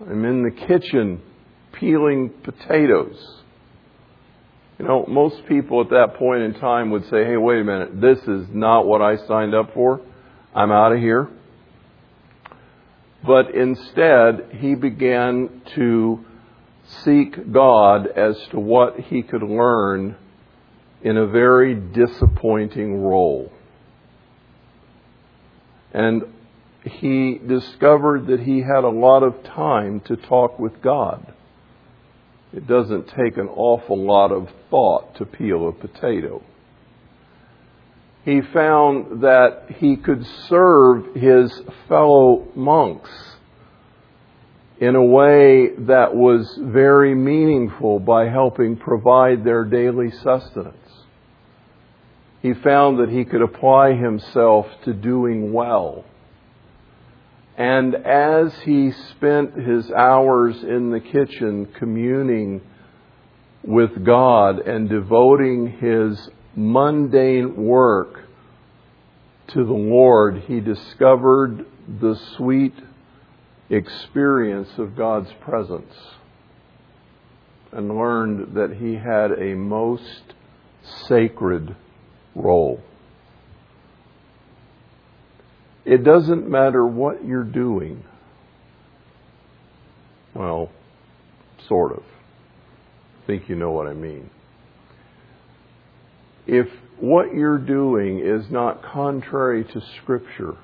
I'm 0.00 0.24
in 0.24 0.42
the 0.42 0.50
kitchen 0.50 1.22
peeling 1.72 2.30
potatoes. 2.42 3.42
You 4.78 4.86
know, 4.86 5.04
most 5.06 5.46
people 5.46 5.80
at 5.80 5.90
that 5.90 6.16
point 6.18 6.42
in 6.42 6.54
time 6.54 6.90
would 6.90 7.04
say, 7.04 7.24
hey, 7.24 7.36
wait 7.36 7.60
a 7.60 7.64
minute, 7.64 8.00
this 8.00 8.18
is 8.26 8.48
not 8.52 8.86
what 8.86 9.00
I 9.00 9.16
signed 9.26 9.54
up 9.54 9.72
for. 9.74 10.00
I'm 10.54 10.72
out 10.72 10.92
of 10.92 10.98
here. 10.98 11.28
But 13.24 13.54
instead, 13.54 14.58
he 14.58 14.74
began 14.74 15.62
to 15.76 16.24
seek 17.04 17.52
God 17.52 18.08
as 18.08 18.36
to 18.50 18.58
what 18.58 18.98
he 18.98 19.22
could 19.22 19.42
learn 19.42 20.16
in 21.02 21.16
a 21.16 21.26
very 21.26 21.74
disappointing 21.74 23.02
role. 23.02 23.52
And 25.92 26.22
he 26.84 27.38
discovered 27.46 28.26
that 28.28 28.40
he 28.40 28.60
had 28.60 28.84
a 28.84 28.88
lot 28.88 29.22
of 29.22 29.42
time 29.44 30.00
to 30.06 30.16
talk 30.16 30.58
with 30.58 30.80
God. 30.82 31.34
It 32.52 32.66
doesn't 32.66 33.08
take 33.08 33.36
an 33.36 33.48
awful 33.48 33.96
lot 33.96 34.30
of 34.32 34.48
thought 34.70 35.16
to 35.16 35.24
peel 35.24 35.68
a 35.68 35.72
potato. 35.72 36.42
He 38.24 38.40
found 38.40 39.22
that 39.22 39.76
he 39.78 39.96
could 39.96 40.24
serve 40.48 41.14
his 41.14 41.62
fellow 41.88 42.46
monks 42.54 43.10
in 44.78 44.94
a 44.94 45.04
way 45.04 45.70
that 45.78 46.14
was 46.14 46.58
very 46.60 47.14
meaningful 47.14 47.98
by 47.98 48.28
helping 48.28 48.76
provide 48.76 49.44
their 49.44 49.64
daily 49.64 50.10
sustenance. 50.10 50.81
He 52.42 52.54
found 52.54 52.98
that 52.98 53.08
he 53.08 53.24
could 53.24 53.40
apply 53.40 53.94
himself 53.94 54.66
to 54.84 54.92
doing 54.92 55.52
well. 55.52 56.04
And 57.56 57.94
as 57.94 58.52
he 58.64 58.90
spent 58.90 59.54
his 59.54 59.90
hours 59.92 60.62
in 60.64 60.90
the 60.90 61.00
kitchen 61.00 61.66
communing 61.78 62.62
with 63.62 64.04
God 64.04 64.58
and 64.58 64.88
devoting 64.88 65.78
his 65.78 66.30
mundane 66.56 67.54
work 67.56 68.24
to 69.48 69.64
the 69.64 69.72
Lord, 69.72 70.44
he 70.48 70.58
discovered 70.58 71.64
the 72.00 72.18
sweet 72.36 72.74
experience 73.70 74.70
of 74.78 74.96
God's 74.96 75.32
presence 75.42 75.94
and 77.70 77.96
learned 77.96 78.56
that 78.56 78.74
he 78.76 78.94
had 78.94 79.30
a 79.32 79.54
most 79.54 80.34
sacred 81.06 81.76
role. 82.34 82.80
It 85.84 86.04
doesn't 86.04 86.48
matter 86.48 86.86
what 86.86 87.24
you're 87.24 87.42
doing. 87.42 88.04
Well, 90.34 90.70
sort 91.68 91.92
of. 91.92 92.02
I 93.22 93.26
think 93.26 93.48
you 93.48 93.56
know 93.56 93.72
what 93.72 93.86
I 93.86 93.94
mean. 93.94 94.30
If 96.46 96.68
what 96.98 97.34
you're 97.34 97.58
doing 97.58 98.20
is 98.20 98.50
not 98.50 98.82
contrary 98.82 99.64
to 99.64 99.82
Scripture, 100.00 100.56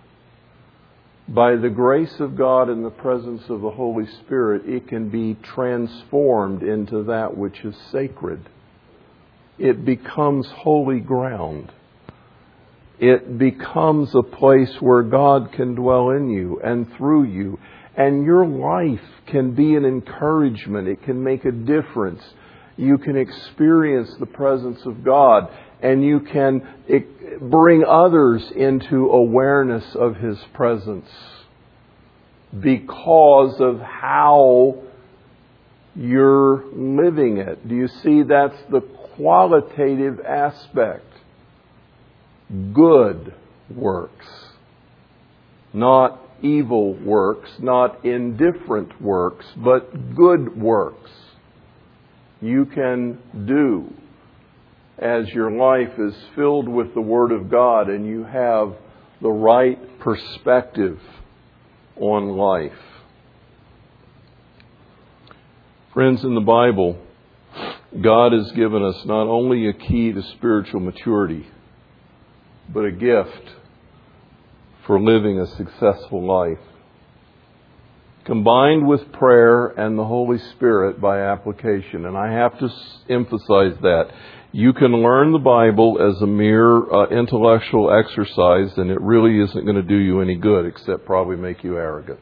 by 1.28 1.56
the 1.56 1.68
grace 1.68 2.20
of 2.20 2.36
God 2.36 2.68
and 2.68 2.84
the 2.84 2.90
presence 2.90 3.42
of 3.50 3.60
the 3.60 3.70
Holy 3.70 4.06
Spirit, 4.06 4.62
it 4.66 4.88
can 4.88 5.10
be 5.10 5.36
transformed 5.42 6.62
into 6.62 7.02
that 7.04 7.36
which 7.36 7.64
is 7.64 7.76
sacred. 7.92 8.48
It 9.58 9.84
becomes 9.84 10.46
holy 10.48 11.00
ground. 11.00 11.72
It 13.00 13.38
becomes 13.38 14.14
a 14.14 14.22
place 14.22 14.74
where 14.80 15.02
God 15.02 15.52
can 15.52 15.74
dwell 15.74 16.10
in 16.10 16.30
you 16.30 16.60
and 16.64 16.92
through 16.96 17.24
you. 17.24 17.58
And 17.96 18.24
your 18.24 18.46
life 18.46 19.04
can 19.26 19.54
be 19.54 19.74
an 19.74 19.84
encouragement. 19.84 20.88
It 20.88 21.02
can 21.02 21.22
make 21.22 21.44
a 21.44 21.52
difference. 21.52 22.22
You 22.76 22.98
can 22.98 23.16
experience 23.16 24.10
the 24.18 24.26
presence 24.26 24.80
of 24.84 25.04
God 25.04 25.48
and 25.80 26.04
you 26.04 26.20
can 26.20 26.66
bring 27.40 27.84
others 27.84 28.42
into 28.54 29.10
awareness 29.10 29.84
of 29.94 30.16
His 30.16 30.38
presence 30.54 31.08
because 32.58 33.60
of 33.60 33.80
how 33.80 34.82
you're 35.94 36.64
living 36.72 37.38
it. 37.38 37.68
Do 37.68 37.74
you 37.74 37.88
see 38.02 38.22
that's 38.22 38.56
the 38.70 38.80
qualitative 39.18 40.20
aspect? 40.20 41.04
Good 42.72 43.34
works, 43.68 44.26
not 45.74 46.18
evil 46.40 46.94
works, 46.94 47.50
not 47.58 48.06
indifferent 48.06 49.02
works, 49.02 49.44
but 49.56 50.14
good 50.14 50.58
works 50.58 51.10
you 52.40 52.64
can 52.64 53.18
do 53.46 53.92
as 54.98 55.28
your 55.28 55.50
life 55.50 55.98
is 55.98 56.14
filled 56.34 56.68
with 56.68 56.94
the 56.94 57.00
Word 57.00 57.32
of 57.32 57.50
God 57.50 57.88
and 57.88 58.06
you 58.06 58.24
have 58.24 58.74
the 59.20 59.28
right 59.28 59.98
perspective 59.98 61.00
on 61.96 62.36
life. 62.36 62.72
Friends, 65.92 66.22
in 66.22 66.34
the 66.34 66.40
Bible, 66.40 66.96
God 67.92 68.32
has 68.32 68.52
given 68.52 68.82
us 68.84 69.04
not 69.06 69.28
only 69.28 69.68
a 69.68 69.72
key 69.72 70.12
to 70.12 70.22
spiritual 70.36 70.80
maturity, 70.80 71.46
but 72.68 72.84
a 72.84 72.92
gift 72.92 73.50
for 74.86 75.00
living 75.00 75.38
a 75.38 75.46
successful 75.46 76.26
life. 76.26 76.58
Combined 78.24 78.86
with 78.86 79.10
prayer 79.12 79.68
and 79.68 79.98
the 79.98 80.04
Holy 80.04 80.38
Spirit 80.54 81.00
by 81.00 81.20
application. 81.20 82.04
And 82.04 82.14
I 82.16 82.30
have 82.30 82.58
to 82.58 82.68
emphasize 83.08 83.74
that. 83.80 84.10
You 84.52 84.74
can 84.74 84.92
learn 84.92 85.32
the 85.32 85.38
Bible 85.38 85.98
as 86.00 86.20
a 86.20 86.26
mere 86.26 86.90
uh, 86.92 87.08
intellectual 87.08 87.90
exercise, 87.90 88.76
and 88.76 88.90
it 88.90 89.00
really 89.00 89.40
isn't 89.40 89.64
going 89.64 89.76
to 89.76 89.82
do 89.82 89.96
you 89.96 90.20
any 90.20 90.36
good 90.36 90.66
except 90.66 91.06
probably 91.06 91.36
make 91.36 91.64
you 91.64 91.76
arrogant. 91.78 92.20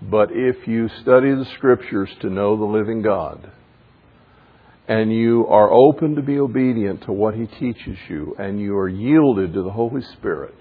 But 0.00 0.30
if 0.32 0.68
you 0.68 0.88
study 1.02 1.34
the 1.34 1.46
Scriptures 1.56 2.10
to 2.20 2.30
know 2.30 2.56
the 2.56 2.64
living 2.64 3.02
God, 3.02 3.50
and 4.86 5.12
you 5.12 5.46
are 5.48 5.72
open 5.72 6.14
to 6.16 6.22
be 6.22 6.38
obedient 6.38 7.02
to 7.04 7.12
what 7.12 7.34
He 7.34 7.46
teaches 7.46 7.98
you, 8.08 8.34
and 8.38 8.60
you 8.60 8.76
are 8.76 8.88
yielded 8.88 9.54
to 9.54 9.62
the 9.62 9.70
Holy 9.70 10.02
Spirit, 10.02 10.54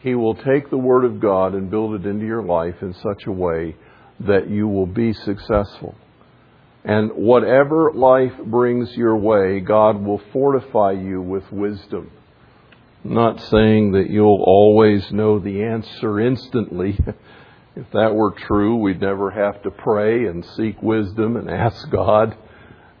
He 0.00 0.14
will 0.14 0.34
take 0.34 0.70
the 0.70 0.78
Word 0.78 1.04
of 1.04 1.20
God 1.20 1.54
and 1.54 1.70
build 1.70 1.94
it 1.94 2.06
into 2.06 2.24
your 2.24 2.42
life 2.42 2.76
in 2.82 2.94
such 2.94 3.26
a 3.26 3.32
way 3.32 3.76
that 4.20 4.48
you 4.48 4.68
will 4.68 4.86
be 4.86 5.12
successful. 5.12 5.94
And 6.84 7.10
whatever 7.10 7.90
life 7.92 8.36
brings 8.44 8.96
your 8.96 9.16
way, 9.16 9.58
God 9.58 10.00
will 10.04 10.22
fortify 10.32 10.92
you 10.92 11.20
with 11.20 11.50
wisdom. 11.50 12.12
I'm 13.04 13.14
not 13.14 13.40
saying 13.40 13.92
that 13.92 14.08
you'll 14.08 14.44
always 14.46 15.10
know 15.10 15.40
the 15.40 15.64
answer 15.64 16.20
instantly. 16.20 16.96
if 17.76 17.90
that 17.92 18.14
were 18.14 18.32
true, 18.32 18.76
we'd 18.76 19.00
never 19.00 19.32
have 19.32 19.62
to 19.64 19.70
pray 19.72 20.26
and 20.26 20.44
seek 20.56 20.80
wisdom 20.80 21.36
and 21.36 21.50
ask 21.50 21.90
God. 21.90 22.36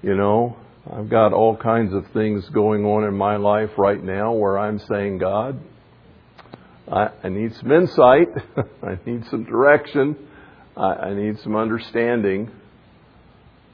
You 0.02 0.14
know, 0.14 0.56
I've 0.90 1.08
got 1.08 1.32
all 1.32 1.56
kinds 1.56 1.92
of 1.94 2.04
things 2.12 2.48
going 2.50 2.84
on 2.84 3.04
in 3.04 3.14
my 3.16 3.36
life 3.36 3.70
right 3.76 4.02
now 4.02 4.32
where 4.32 4.58
I'm 4.58 4.78
saying, 4.78 5.18
God, 5.18 5.58
I, 6.90 7.08
I 7.24 7.28
need 7.28 7.54
some 7.56 7.72
insight. 7.72 8.28
I 8.82 8.98
need 9.04 9.24
some 9.30 9.44
direction. 9.44 10.16
I, 10.76 10.92
I 10.92 11.14
need 11.14 11.40
some 11.40 11.56
understanding. 11.56 12.50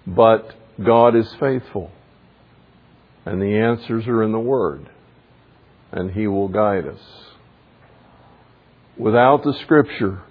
But 0.06 0.54
God 0.82 1.14
is 1.16 1.30
faithful. 1.38 1.90
And 3.26 3.40
the 3.40 3.58
answers 3.58 4.06
are 4.06 4.22
in 4.22 4.32
the 4.32 4.40
Word. 4.40 4.88
And 5.90 6.12
He 6.12 6.26
will 6.26 6.48
guide 6.48 6.86
us. 6.86 7.00
Without 8.96 9.42
the 9.44 9.54
Scripture, 9.62 10.22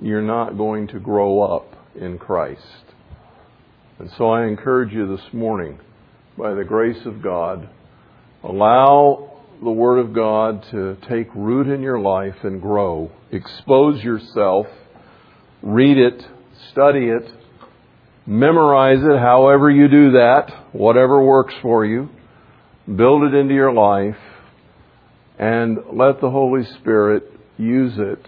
you're 0.00 0.22
not 0.22 0.56
going 0.56 0.88
to 0.88 0.98
grow 0.98 1.42
up 1.42 1.76
in 1.94 2.18
Christ. 2.18 2.83
And 3.98 4.10
so 4.18 4.30
I 4.30 4.46
encourage 4.46 4.92
you 4.92 5.16
this 5.16 5.26
morning, 5.32 5.78
by 6.36 6.54
the 6.54 6.64
grace 6.64 7.04
of 7.06 7.22
God, 7.22 7.68
allow 8.42 9.40
the 9.62 9.70
Word 9.70 9.98
of 9.98 10.12
God 10.14 10.64
to 10.70 10.96
take 11.08 11.28
root 11.34 11.68
in 11.68 11.80
your 11.80 12.00
life 12.00 12.34
and 12.42 12.60
grow. 12.60 13.10
Expose 13.30 14.02
yourself, 14.02 14.66
read 15.62 15.96
it, 15.96 16.22
study 16.70 17.06
it, 17.06 17.30
Memorize 18.26 19.00
it 19.02 19.18
however 19.18 19.70
you 19.70 19.86
do 19.86 20.12
that, 20.12 20.50
whatever 20.72 21.22
works 21.22 21.52
for 21.60 21.84
you. 21.84 22.08
Build 22.86 23.22
it 23.24 23.34
into 23.34 23.52
your 23.52 23.72
life 23.72 24.16
and 25.38 25.78
let 25.92 26.22
the 26.22 26.30
Holy 26.30 26.64
Spirit 26.80 27.24
use 27.58 27.92
it 27.98 28.24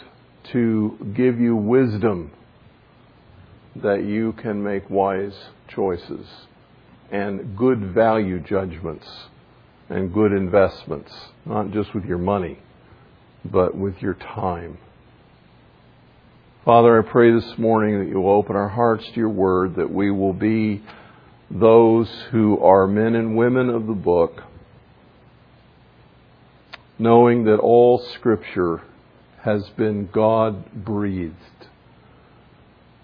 to 0.53 0.99
give 1.17 1.41
you 1.41 1.57
wisdom 1.57 2.31
that 3.83 4.05
you 4.05 4.33
can 4.33 4.63
make 4.63 4.89
wise 4.91 5.35
choices 5.69 6.27
and 7.11 7.57
good 7.57 7.93
value 7.93 8.41
judgments 8.41 9.07
and 9.89 10.13
good 10.13 10.33
investments, 10.33 11.13
not 11.45 11.71
just 11.71 11.95
with 11.95 12.05
your 12.05 12.19
money, 12.19 12.59
but 13.45 13.77
with 13.77 14.03
your 14.03 14.15
time. 14.15 14.79
Father, 16.65 16.99
I 17.01 17.09
pray 17.09 17.33
this 17.33 17.57
morning 17.59 18.01
that 18.01 18.09
you 18.09 18.21
will 18.21 18.33
open 18.33 18.57
our 18.57 18.69
hearts 18.69 19.07
to 19.07 19.15
your 19.15 19.29
word, 19.29 19.77
that 19.77 19.93
we 19.93 20.11
will 20.11 20.33
be 20.33 20.83
those 21.49 22.11
who 22.33 22.59
are 22.59 22.89
men 22.89 23.15
and 23.15 23.37
women 23.37 23.71
of 23.71 23.87
the 23.87 23.93
book, 23.93 24.43
knowing 26.99 27.45
that 27.45 27.59
all 27.59 27.99
Scripture 28.15 28.83
has 29.43 29.69
been 29.77 30.09
God 30.13 30.85
breathed. 30.85 31.35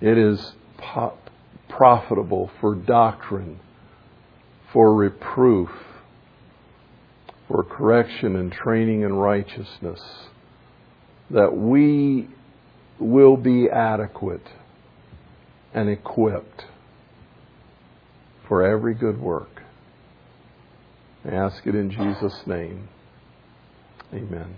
It 0.00 0.18
is 0.18 0.54
po- 0.82 1.18
profitable 1.68 2.50
for 2.60 2.74
doctrine, 2.74 3.58
for 4.72 4.94
reproof, 4.94 5.70
for 7.48 7.62
correction 7.64 8.36
and 8.36 8.52
training 8.52 9.02
in 9.02 9.12
righteousness, 9.12 10.00
that 11.30 11.56
we 11.56 12.28
will 12.98 13.36
be 13.36 13.68
adequate 13.70 14.46
and 15.74 15.88
equipped 15.88 16.64
for 18.48 18.64
every 18.64 18.94
good 18.94 19.20
work. 19.20 19.62
I 21.24 21.30
ask 21.30 21.66
it 21.66 21.74
in 21.74 21.90
Jesus' 21.90 22.46
name. 22.46 22.88
Amen. 24.12 24.56